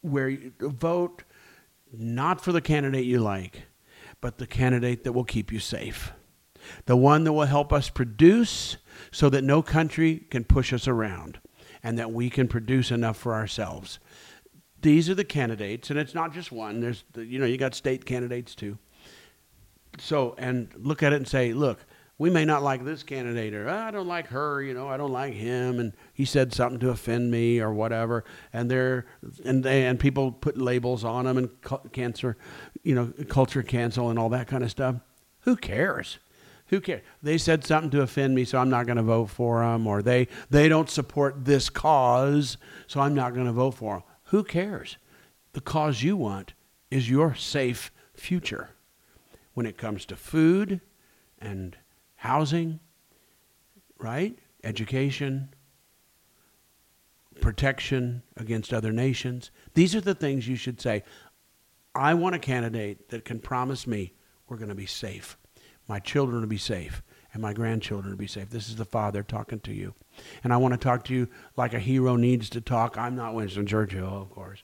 where 0.00 0.28
you 0.28 0.52
vote 0.60 1.24
not 1.92 2.40
for 2.42 2.52
the 2.52 2.60
candidate 2.60 3.04
you 3.04 3.18
like, 3.18 3.62
but 4.20 4.38
the 4.38 4.46
candidate 4.46 5.04
that 5.04 5.12
will 5.12 5.24
keep 5.24 5.52
you 5.52 5.58
safe. 5.58 6.12
The 6.86 6.96
one 6.96 7.24
that 7.24 7.32
will 7.32 7.46
help 7.46 7.72
us 7.72 7.90
produce 7.90 8.76
so 9.10 9.28
that 9.30 9.42
no 9.42 9.62
country 9.62 10.26
can 10.30 10.44
push 10.44 10.72
us 10.72 10.86
around 10.86 11.40
and 11.82 11.98
that 11.98 12.12
we 12.12 12.30
can 12.30 12.46
produce 12.46 12.90
enough 12.90 13.16
for 13.16 13.34
ourselves 13.34 13.98
these 14.82 15.08
are 15.08 15.14
the 15.14 15.24
candidates, 15.24 15.90
and 15.90 15.98
it's 15.98 16.14
not 16.14 16.34
just 16.34 16.52
one. 16.52 16.80
There's, 16.80 17.04
the, 17.12 17.24
you 17.24 17.38
know, 17.38 17.46
you 17.46 17.56
got 17.56 17.74
state 17.74 18.04
candidates 18.04 18.54
too. 18.54 18.78
So, 19.98 20.34
and 20.38 20.68
look 20.76 21.02
at 21.02 21.12
it 21.12 21.16
and 21.16 21.28
say, 21.28 21.52
look, 21.52 21.84
we 22.18 22.30
may 22.30 22.44
not 22.44 22.62
like 22.62 22.84
this 22.84 23.02
candidate, 23.02 23.54
or 23.54 23.68
ah, 23.68 23.86
I 23.86 23.90
don't 23.90 24.06
like 24.06 24.28
her, 24.28 24.62
you 24.62 24.74
know, 24.74 24.88
I 24.88 24.96
don't 24.96 25.12
like 25.12 25.34
him, 25.34 25.80
and 25.80 25.92
he 26.12 26.24
said 26.24 26.52
something 26.52 26.78
to 26.80 26.90
offend 26.90 27.30
me, 27.30 27.60
or 27.60 27.72
whatever. 27.72 28.24
And 28.52 28.70
they're, 28.70 29.06
and 29.44 29.64
they, 29.64 29.86
and 29.86 29.98
people 29.98 30.30
put 30.30 30.56
labels 30.56 31.04
on 31.04 31.24
them, 31.24 31.38
and 31.38 31.50
cancer, 31.92 32.36
you 32.82 32.94
know, 32.94 33.12
culture 33.28 33.62
cancel, 33.62 34.10
and 34.10 34.18
all 34.18 34.28
that 34.28 34.46
kind 34.46 34.62
of 34.62 34.70
stuff. 34.70 34.96
Who 35.40 35.56
cares? 35.56 36.18
Who 36.68 36.80
cares? 36.80 37.02
They 37.22 37.38
said 37.38 37.64
something 37.64 37.90
to 37.90 38.02
offend 38.02 38.34
me, 38.34 38.44
so 38.44 38.58
I'm 38.58 38.70
not 38.70 38.86
going 38.86 38.98
to 38.98 39.02
vote 39.02 39.30
for 39.30 39.60
them, 39.60 39.86
or 39.86 40.00
they 40.00 40.28
they 40.48 40.68
don't 40.68 40.88
support 40.88 41.44
this 41.44 41.68
cause, 41.68 42.56
so 42.86 43.00
I'm 43.00 43.14
not 43.14 43.34
going 43.34 43.46
to 43.46 43.52
vote 43.52 43.72
for 43.72 43.94
them. 43.94 44.02
Who 44.32 44.44
cares? 44.44 44.96
The 45.52 45.60
cause 45.60 46.02
you 46.02 46.16
want 46.16 46.54
is 46.90 47.10
your 47.10 47.34
safe 47.34 47.92
future 48.14 48.70
when 49.52 49.66
it 49.66 49.76
comes 49.76 50.06
to 50.06 50.16
food 50.16 50.80
and 51.38 51.76
housing, 52.14 52.80
right? 53.98 54.38
Education, 54.64 55.50
protection 57.42 58.22
against 58.38 58.72
other 58.72 58.90
nations. 58.90 59.50
These 59.74 59.94
are 59.94 60.00
the 60.00 60.14
things 60.14 60.48
you 60.48 60.56
should 60.56 60.80
say. 60.80 61.02
I 61.94 62.14
want 62.14 62.34
a 62.34 62.38
candidate 62.38 63.10
that 63.10 63.26
can 63.26 63.38
promise 63.38 63.86
me 63.86 64.14
we're 64.48 64.56
going 64.56 64.70
to 64.70 64.74
be 64.74 64.86
safe. 64.86 65.36
My 65.86 65.98
children 65.98 66.40
will 66.40 66.48
be 66.48 66.56
safe 66.56 67.02
and 67.32 67.40
my 67.40 67.52
grandchildren 67.52 68.12
to 68.12 68.16
be 68.16 68.26
safe. 68.26 68.50
This 68.50 68.68
is 68.68 68.76
the 68.76 68.84
Father 68.84 69.22
talking 69.22 69.60
to 69.60 69.72
you. 69.72 69.94
And 70.44 70.52
I 70.52 70.58
want 70.58 70.74
to 70.74 70.78
talk 70.78 71.04
to 71.04 71.14
you 71.14 71.28
like 71.56 71.72
a 71.72 71.78
hero 71.78 72.16
needs 72.16 72.50
to 72.50 72.60
talk. 72.60 72.98
I'm 72.98 73.16
not 73.16 73.34
Winston 73.34 73.66
Churchill, 73.66 74.22
of 74.22 74.30
course. 74.30 74.62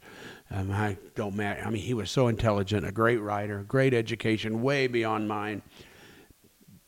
Um, 0.51 0.71
I 0.71 0.99
don't 1.15 1.35
matter. 1.35 1.63
I 1.65 1.71
mean, 1.71 1.83
he 1.83 1.95
was 1.95 2.11
so 2.11 2.29
intelligent, 2.29 2.87
a 2.87 2.93
great 2.93 3.19
writer, 3.19 3.65
great 3.67 3.95
education, 3.95 4.63
way 4.63 4.87
beyond 4.87 5.29
mine. 5.29 5.63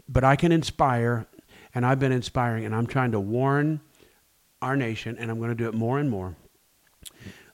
But 0.09 0.25
I 0.25 0.37
can 0.37 0.53
inspire, 0.53 1.27
and 1.75 1.87
I've 1.87 1.99
been 1.99 2.12
inspiring, 2.12 2.66
and 2.66 2.75
I'm 2.75 2.87
trying 2.87 3.12
to 3.12 3.21
warn 3.21 3.81
our 4.61 4.77
nation, 4.77 5.16
and 5.19 5.31
I'm 5.31 5.38
going 5.38 5.51
to 5.51 5.55
do 5.55 5.69
it 5.69 5.75
more 5.75 5.99
and 5.99 6.11
more, 6.11 6.37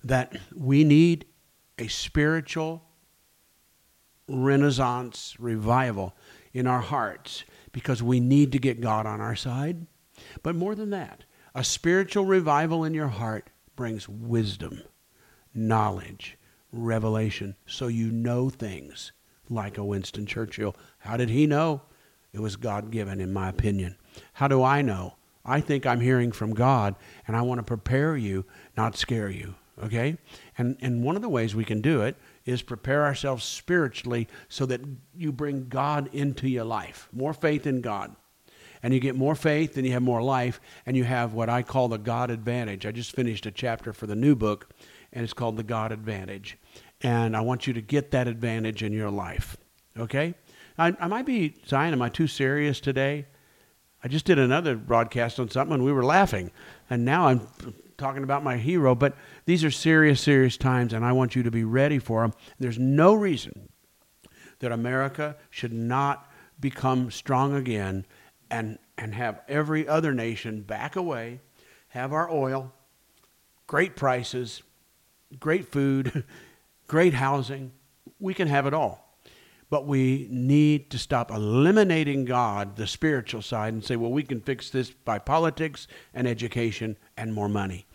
that 0.03 0.37
we 0.55 0.83
need 0.83 1.27
a 1.79 1.87
spiritual 1.87 2.83
renaissance 4.29 5.37
revival 5.39 6.17
in 6.53 6.67
our 6.67 6.81
hearts 6.81 7.45
because 7.77 8.03
we 8.03 8.21
need 8.21 8.53
to 8.53 8.59
get 8.59 8.81
God 8.81 9.05
on 9.05 9.21
our 9.21 9.37
side. 9.37 9.87
But 10.43 10.57
more 10.57 10.75
than 10.75 10.89
that, 10.89 11.25
a 11.55 11.63
spiritual 11.63 12.25
revival 12.25 12.85
in 12.85 12.95
your 12.95 13.09
heart 13.09 13.51
brings 13.77 14.09
wisdom, 14.09 14.81
knowledge, 15.53 16.39
revelation, 16.73 17.55
so 17.67 17.89
you 17.89 18.11
know 18.11 18.49
things 18.49 19.13
like 19.51 19.77
a 19.77 19.85
Winston 19.85 20.25
Churchill. 20.25 20.75
How 21.01 21.19
did 21.19 21.29
he 21.29 21.47
know? 21.47 21.83
It 22.33 22.41
was 22.41 22.57
God 22.57 22.91
given, 22.91 23.21
in 23.21 23.31
my 23.31 23.51
opinion. 23.51 23.99
How 24.33 24.49
do 24.49 24.63
I 24.63 24.81
know? 24.81 25.17
I 25.45 25.61
think 25.61 25.85
I'm 25.85 26.01
hearing 26.01 26.33
from 26.33 26.55
God, 26.55 26.95
and 27.27 27.37
I 27.37 27.43
want 27.43 27.59
to 27.59 27.63
prepare 27.63 28.17
you, 28.17 28.47
not 28.75 28.97
scare 28.97 29.29
you. 29.29 29.55
Okay? 29.85 30.17
And, 30.57 30.79
and 30.81 31.05
one 31.05 31.15
of 31.15 31.21
the 31.21 31.29
ways 31.29 31.55
we 31.55 31.67
can 31.67 31.83
do 31.83 32.01
it 32.01 32.17
is 32.47 32.63
prepare 32.63 33.05
ourselves 33.05 33.45
spiritually 33.45 34.29
so 34.49 34.65
that 34.67 34.81
you 35.15 35.33
bring 35.33 35.69
God 35.69 36.09
into 36.15 36.49
your 36.49 36.65
life. 36.65 37.09
More 37.13 37.35
faith 37.35 37.67
in 37.67 37.81
God. 37.83 38.15
And 38.83 38.95
you 38.95 39.01
get 39.01 39.17
more 39.17 39.35
faith 39.35 39.77
and 39.77 39.85
you 39.85 39.93
have 39.93 40.03
more 40.03 40.23
life, 40.23 40.61
and 40.85 40.97
you 40.97 41.05
have 41.05 41.35
what 41.35 41.49
I 41.49 41.63
call 41.63 41.89
the 41.89 41.99
God 41.99 42.31
advantage. 42.31 42.87
I 42.87 42.93
just 42.93 43.17
finished 43.17 43.45
a 43.47 43.51
chapter 43.51 43.93
for 43.93 44.07
the 44.07 44.15
new 44.15 44.37
book, 44.37 44.71
and 45.13 45.25
it's 45.25 45.33
called 45.33 45.57
The 45.57 45.65
God 45.65 45.93
Advantage. 45.93 46.57
And 47.03 47.37
I 47.37 47.41
want 47.41 47.67
you 47.67 47.73
to 47.73 47.81
get 47.81 48.13
that 48.13 48.29
advantage 48.29 48.83
in 48.83 48.93
your 48.93 49.11
life. 49.11 49.57
Okay? 49.99 50.35
I, 50.79 50.95
I 51.01 51.09
might 51.09 51.27
be, 51.27 51.57
Zion, 51.67 51.95
am 51.95 52.03
I 52.03 52.11
too 52.11 52.27
serious 52.27 52.79
today? 52.81 53.27
I 54.05 54.09
just 54.09 54.25
did 54.25 54.39
another 54.39 54.77
broadcast 54.77 55.41
on 55.41 55.51
something 55.51 55.75
and 55.75 55.85
we 55.85 55.91
were 55.91 56.05
laughing. 56.05 56.53
And 56.89 57.05
now 57.05 57.27
I'm 57.27 57.49
talking 57.97 58.23
about 58.23 58.45
my 58.45 58.57
hero, 58.57 58.95
but 58.95 59.17
these 59.45 59.65
are 59.65 59.71
serious, 59.71 60.21
serious 60.21 60.57
times, 60.57 60.93
and 60.93 61.05
I 61.05 61.13
want 61.13 61.35
you 61.35 61.43
to 61.43 61.51
be 61.51 61.65
ready 61.65 61.99
for 61.99 62.23
them. 62.23 62.35
There's 62.59 62.79
no 62.79 63.15
reason 63.15 63.69
that 64.59 64.73
America 64.73 65.37
should 65.51 65.73
not 65.73 66.31
become 66.61 67.11
strong 67.11 67.55
again 67.55 68.07
and, 68.51 68.79
and 68.97 69.15
have 69.15 69.41
every 69.49 69.87
other 69.87 70.13
nation 70.13 70.63
back 70.63 70.97
away, 70.97 71.41
have 71.89 72.13
our 72.13 72.31
oil, 72.31 72.73
great 73.67 73.97
prices, 73.97 74.63
great 75.39 75.71
food, 75.71 76.25
great 76.87 77.15
housing. 77.15 77.73
We 78.19 78.35
can 78.35 78.49
have 78.49 78.67
it 78.67 78.75
all. 78.75 79.06
But 79.69 79.87
we 79.87 80.29
need 80.31 80.91
to 80.91 80.99
stop 80.99 81.31
eliminating 81.31 82.25
God, 82.25 82.77
the 82.77 82.87
spiritual 82.87 83.43
side, 83.43 83.73
and 83.73 83.85
say, 83.85 83.97
well, 83.97 84.13
we 84.13 84.23
can 84.23 84.41
fix 84.41 84.71
this 84.71 84.91
by 84.91 85.19
politics 85.19 85.89
and 86.15 86.29
education 86.29 86.97
and 87.17 87.35
more 87.35 87.49
money. 87.49 87.87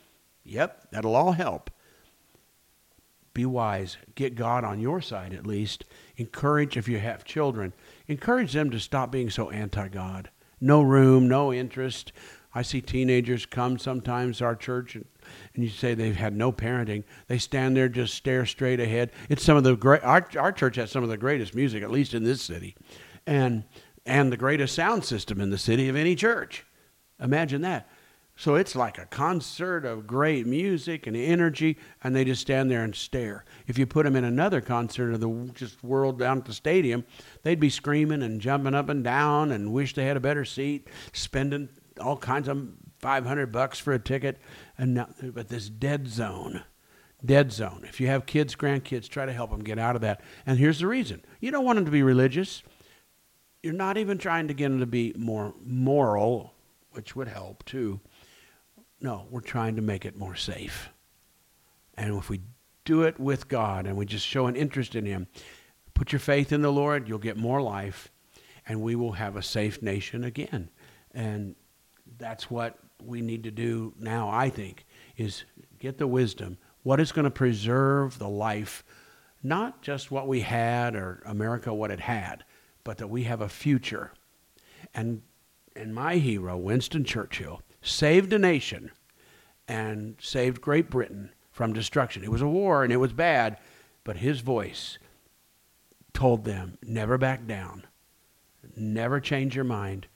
Yep, 0.43 0.91
that'll 0.91 1.15
all 1.15 1.31
help. 1.31 1.69
Be 3.33 3.45
wise. 3.45 3.97
Get 4.15 4.35
God 4.35 4.65
on 4.65 4.81
your 4.81 4.99
side 4.99 5.33
at 5.33 5.47
least. 5.47 5.85
Encourage, 6.17 6.75
if 6.75 6.89
you 6.89 6.99
have 6.99 7.23
children, 7.23 7.71
encourage 8.07 8.51
them 8.51 8.69
to 8.71 8.79
stop 8.79 9.11
being 9.11 9.29
so 9.29 9.49
anti 9.49 9.87
God. 9.87 10.29
No 10.59 10.81
room, 10.81 11.27
no 11.29 11.53
interest. 11.53 12.11
I 12.53 12.63
see 12.63 12.81
teenagers 12.81 13.45
come 13.45 13.77
sometimes 13.77 14.39
to 14.39 14.45
our 14.45 14.55
church 14.55 14.95
and, 14.95 15.05
and 15.53 15.63
you 15.63 15.69
say 15.69 15.93
they've 15.93 16.15
had 16.15 16.35
no 16.35 16.51
parenting. 16.51 17.03
They 17.27 17.37
stand 17.37 17.77
there, 17.77 17.87
just 17.87 18.13
stare 18.13 18.45
straight 18.45 18.79
ahead. 18.79 19.11
It's 19.29 19.43
some 19.43 19.57
of 19.57 19.63
the 19.63 19.75
great, 19.75 20.03
our, 20.03 20.27
our 20.37 20.51
church 20.51 20.75
has 20.75 20.91
some 20.91 21.03
of 21.03 21.09
the 21.09 21.17
greatest 21.17 21.55
music, 21.55 21.81
at 21.83 21.91
least 21.91 22.13
in 22.13 22.23
this 22.23 22.41
city, 22.41 22.75
and, 23.25 23.63
and 24.05 24.31
the 24.31 24.37
greatest 24.37 24.75
sound 24.75 25.05
system 25.05 25.39
in 25.39 25.49
the 25.49 25.57
city 25.57 25.87
of 25.87 25.95
any 25.95 26.15
church. 26.15 26.65
Imagine 27.21 27.61
that. 27.61 27.87
So 28.35 28.55
it's 28.55 28.75
like 28.75 28.97
a 28.97 29.05
concert 29.05 29.85
of 29.85 30.07
great 30.07 30.47
music 30.47 31.05
and 31.05 31.15
energy, 31.15 31.77
and 32.03 32.15
they 32.15 32.25
just 32.25 32.41
stand 32.41 32.71
there 32.71 32.83
and 32.83 32.95
stare. 32.95 33.45
If 33.67 33.77
you 33.77 33.85
put 33.85 34.03
them 34.03 34.15
in 34.15 34.23
another 34.23 34.61
concert 34.61 35.13
of 35.13 35.19
the 35.19 35.51
just 35.53 35.83
world 35.83 36.17
down 36.17 36.39
at 36.39 36.45
the 36.45 36.53
stadium, 36.53 37.05
they'd 37.43 37.59
be 37.59 37.69
screaming 37.69 38.23
and 38.23 38.41
jumping 38.41 38.73
up 38.73 38.89
and 38.89 39.03
down 39.03 39.51
and 39.51 39.71
wish 39.71 39.93
they 39.93 40.05
had 40.05 40.17
a 40.17 40.21
better 40.21 40.43
seat, 40.43 40.87
spending 41.13 41.69
all 41.99 42.17
kinds 42.17 42.47
of 42.47 42.69
500 42.99 43.51
bucks 43.51 43.79
for 43.79 43.93
a 43.93 43.99
ticket. 43.99 44.37
And 44.77 44.93
now, 44.93 45.09
but 45.21 45.49
this 45.49 45.69
dead 45.69 46.07
zone, 46.07 46.63
dead 47.23 47.51
zone. 47.51 47.85
If 47.87 47.99
you 47.99 48.07
have 48.07 48.25
kids, 48.25 48.55
grandkids, 48.55 49.09
try 49.09 49.25
to 49.25 49.33
help 49.33 49.51
them 49.51 49.63
get 49.63 49.79
out 49.79 49.95
of 49.95 50.01
that. 50.01 50.21
And 50.45 50.57
here's 50.57 50.79
the 50.79 50.87
reason 50.87 51.23
you 51.39 51.51
don't 51.51 51.65
want 51.65 51.77
them 51.77 51.85
to 51.85 51.91
be 51.91 52.03
religious. 52.03 52.63
You're 53.63 53.73
not 53.73 53.97
even 53.97 54.17
trying 54.17 54.47
to 54.47 54.55
get 54.55 54.69
them 54.69 54.79
to 54.79 54.87
be 54.87 55.13
more 55.15 55.53
moral, 55.63 56.53
which 56.91 57.15
would 57.15 57.27
help 57.27 57.63
too. 57.65 57.99
No, 58.99 59.27
we're 59.29 59.41
trying 59.41 59.75
to 59.75 59.81
make 59.81 60.05
it 60.05 60.17
more 60.17 60.35
safe. 60.35 60.89
And 61.95 62.17
if 62.17 62.29
we 62.29 62.41
do 62.85 63.03
it 63.03 63.19
with 63.19 63.47
God 63.47 63.85
and 63.85 63.97
we 63.97 64.05
just 64.05 64.25
show 64.25 64.47
an 64.47 64.55
interest 64.55 64.95
in 64.95 65.05
Him, 65.05 65.27
put 65.93 66.11
your 66.11 66.19
faith 66.19 66.51
in 66.51 66.61
the 66.61 66.71
Lord, 66.71 67.07
you'll 67.07 67.19
get 67.19 67.37
more 67.37 67.61
life, 67.61 68.11
and 68.67 68.81
we 68.81 68.95
will 68.95 69.13
have 69.13 69.35
a 69.35 69.43
safe 69.43 69.81
nation 69.81 70.23
again. 70.23 70.69
And 71.13 71.55
that's 72.21 72.49
what 72.49 72.77
we 73.03 73.21
need 73.21 73.43
to 73.43 73.51
do 73.51 73.93
now, 73.99 74.29
I 74.29 74.49
think, 74.49 74.85
is 75.17 75.43
get 75.79 75.97
the 75.97 76.07
wisdom. 76.07 76.57
What 76.83 76.99
is 76.99 77.11
going 77.11 77.25
to 77.25 77.31
preserve 77.31 78.17
the 78.19 78.29
life, 78.29 78.83
not 79.43 79.81
just 79.81 80.11
what 80.11 80.27
we 80.27 80.41
had 80.41 80.95
or 80.95 81.21
America 81.25 81.73
what 81.73 81.91
it 81.91 81.99
had, 81.99 82.43
but 82.83 82.97
that 82.97 83.07
we 83.07 83.23
have 83.23 83.41
a 83.41 83.49
future. 83.49 84.11
And 84.93 85.21
and 85.75 85.95
my 85.95 86.15
hero, 86.15 86.57
Winston 86.57 87.05
Churchill, 87.05 87.61
saved 87.81 88.33
a 88.33 88.39
nation 88.39 88.91
and 89.67 90.15
saved 90.19 90.61
Great 90.61 90.89
Britain 90.89 91.31
from 91.49 91.73
destruction. 91.73 92.23
It 92.23 92.31
was 92.31 92.41
a 92.41 92.47
war 92.47 92.83
and 92.83 92.91
it 92.91 92.97
was 92.97 93.13
bad, 93.13 93.57
but 94.03 94.17
his 94.17 94.41
voice 94.41 94.97
told 96.13 96.43
them 96.43 96.77
never 96.83 97.17
back 97.17 97.47
down, 97.47 97.85
never 98.75 99.19
change 99.19 99.55
your 99.55 99.65
mind. 99.65 100.07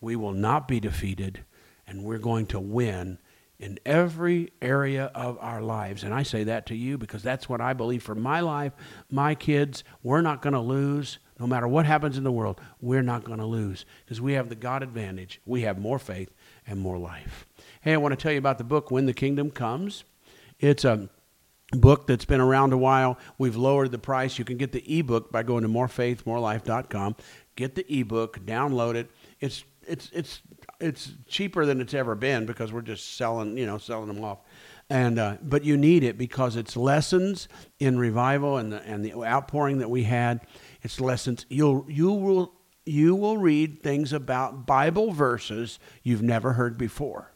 We 0.00 0.16
will 0.16 0.32
not 0.32 0.66
be 0.66 0.80
defeated, 0.80 1.44
and 1.92 2.02
we're 2.02 2.18
going 2.18 2.46
to 2.46 2.58
win 2.58 3.18
in 3.58 3.78
every 3.84 4.50
area 4.60 5.10
of 5.14 5.38
our 5.40 5.60
lives. 5.60 6.02
And 6.02 6.12
I 6.12 6.22
say 6.22 6.44
that 6.44 6.66
to 6.66 6.74
you 6.74 6.96
because 6.98 7.22
that's 7.22 7.48
what 7.48 7.60
I 7.60 7.74
believe 7.74 8.02
for 8.02 8.14
my 8.14 8.40
life, 8.40 8.72
my 9.10 9.34
kids. 9.34 9.84
We're 10.02 10.22
not 10.22 10.42
going 10.42 10.54
to 10.54 10.60
lose. 10.60 11.18
No 11.38 11.46
matter 11.46 11.68
what 11.68 11.86
happens 11.86 12.16
in 12.16 12.24
the 12.24 12.32
world, 12.32 12.60
we're 12.80 13.02
not 13.02 13.24
going 13.24 13.38
to 13.38 13.46
lose 13.46 13.84
because 14.04 14.20
we 14.20 14.32
have 14.32 14.48
the 14.48 14.54
God 14.54 14.82
advantage. 14.82 15.40
We 15.44 15.62
have 15.62 15.78
more 15.78 15.98
faith 15.98 16.32
and 16.66 16.80
more 16.80 16.98
life. 16.98 17.46
Hey, 17.82 17.92
I 17.92 17.98
want 17.98 18.12
to 18.12 18.16
tell 18.20 18.32
you 18.32 18.38
about 18.38 18.58
the 18.58 18.64
book, 18.64 18.90
When 18.90 19.06
the 19.06 19.12
Kingdom 19.12 19.50
Comes. 19.50 20.04
It's 20.58 20.84
a 20.84 21.10
book 21.72 22.06
that's 22.06 22.24
been 22.24 22.40
around 22.40 22.72
a 22.72 22.78
while. 22.78 23.18
We've 23.38 23.56
lowered 23.56 23.90
the 23.90 23.98
price. 23.98 24.38
You 24.38 24.44
can 24.44 24.56
get 24.56 24.72
the 24.72 24.98
ebook 24.98 25.30
by 25.30 25.42
going 25.42 25.62
to 25.62 25.68
morefaithmorelife.com. 25.68 27.16
Get 27.56 27.74
the 27.74 28.00
ebook, 28.00 28.40
download 28.40 28.94
it. 28.94 29.10
It's 29.40 29.64
it's 29.86 30.10
it's 30.12 30.40
it's 30.82 31.12
cheaper 31.26 31.64
than 31.64 31.80
it's 31.80 31.94
ever 31.94 32.14
been 32.14 32.44
because 32.44 32.72
we're 32.72 32.82
just 32.82 33.16
selling, 33.16 33.56
you 33.56 33.66
know, 33.66 33.78
selling 33.78 34.08
them 34.08 34.22
off. 34.24 34.40
And 34.90 35.18
uh, 35.18 35.36
but 35.42 35.64
you 35.64 35.76
need 35.76 36.02
it 36.02 36.18
because 36.18 36.56
it's 36.56 36.76
lessons 36.76 37.48
in 37.78 37.98
revival 37.98 38.58
and 38.58 38.72
the 38.72 38.82
and 38.82 39.04
the 39.04 39.14
outpouring 39.14 39.78
that 39.78 39.88
we 39.88 40.02
had. 40.02 40.40
It's 40.82 41.00
lessons 41.00 41.46
you'll 41.48 41.86
you 41.88 42.12
will 42.12 42.52
you 42.84 43.14
will 43.14 43.38
read 43.38 43.82
things 43.82 44.12
about 44.12 44.66
Bible 44.66 45.12
verses 45.12 45.78
you've 46.02 46.22
never 46.22 46.54
heard 46.54 46.76
before. 46.76 47.32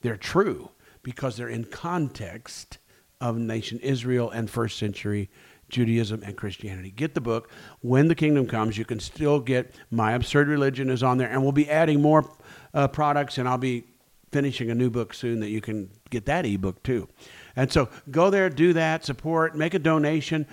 They're 0.00 0.16
true 0.16 0.70
because 1.02 1.36
they're 1.36 1.48
in 1.48 1.64
context 1.64 2.78
of 3.20 3.36
nation 3.36 3.80
Israel 3.80 4.30
and 4.30 4.48
first 4.48 4.78
century 4.78 5.30
Judaism 5.68 6.22
and 6.22 6.36
Christianity. 6.36 6.90
Get 6.90 7.14
the 7.14 7.20
book. 7.20 7.50
When 7.80 8.08
the 8.08 8.14
kingdom 8.14 8.46
comes, 8.46 8.78
you 8.78 8.84
can 8.84 9.00
still 9.00 9.40
get 9.40 9.74
My 9.90 10.12
Absurd 10.12 10.48
Religion 10.48 10.90
is 10.90 11.02
on 11.02 11.18
there, 11.18 11.28
and 11.28 11.42
we'll 11.42 11.52
be 11.52 11.68
adding 11.68 12.00
more 12.00 12.30
uh, 12.74 12.88
products, 12.88 13.38
and 13.38 13.48
I'll 13.48 13.58
be 13.58 13.84
finishing 14.34 14.68
a 14.68 14.74
new 14.74 14.90
book 14.90 15.14
soon 15.14 15.38
that 15.40 15.50
you 15.50 15.60
can 15.60 15.88
get 16.10 16.26
that 16.26 16.44
ebook 16.44 16.82
too. 16.82 17.08
And 17.54 17.70
so 17.70 17.88
go 18.10 18.30
there, 18.30 18.50
do 18.50 18.72
that, 18.72 19.04
support, 19.04 19.56
make 19.56 19.74
a 19.74 19.78
donation. 19.78 20.46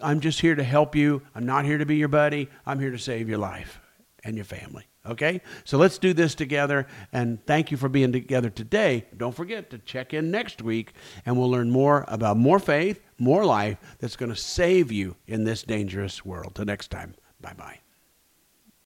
I'm 0.00 0.20
just 0.20 0.40
here 0.40 0.54
to 0.54 0.62
help 0.62 0.94
you. 0.94 1.20
I'm 1.34 1.44
not 1.44 1.64
here 1.64 1.78
to 1.78 1.84
be 1.84 1.96
your 1.96 2.06
buddy. 2.08 2.48
I'm 2.64 2.78
here 2.78 2.92
to 2.92 2.98
save 2.98 3.28
your 3.28 3.38
life 3.38 3.80
and 4.22 4.36
your 4.36 4.44
family. 4.44 4.86
Okay? 5.04 5.40
So 5.64 5.78
let's 5.78 5.98
do 5.98 6.12
this 6.12 6.36
together. 6.36 6.86
And 7.12 7.44
thank 7.44 7.70
you 7.70 7.76
for 7.76 7.88
being 7.88 8.12
together 8.12 8.50
today. 8.50 9.04
Don't 9.16 9.34
forget 9.34 9.68
to 9.70 9.78
check 9.78 10.14
in 10.14 10.30
next 10.30 10.62
week, 10.62 10.92
and 11.26 11.36
we'll 11.36 11.50
learn 11.50 11.70
more 11.70 12.04
about 12.08 12.36
more 12.36 12.60
faith, 12.60 13.00
more 13.18 13.44
life 13.44 13.78
that's 13.98 14.16
going 14.16 14.30
to 14.30 14.36
save 14.36 14.92
you 14.92 15.16
in 15.26 15.42
this 15.42 15.64
dangerous 15.64 16.24
world. 16.24 16.54
Till 16.54 16.64
next 16.64 16.92
time, 16.92 17.14
bye 17.40 17.54
bye. 17.54 17.83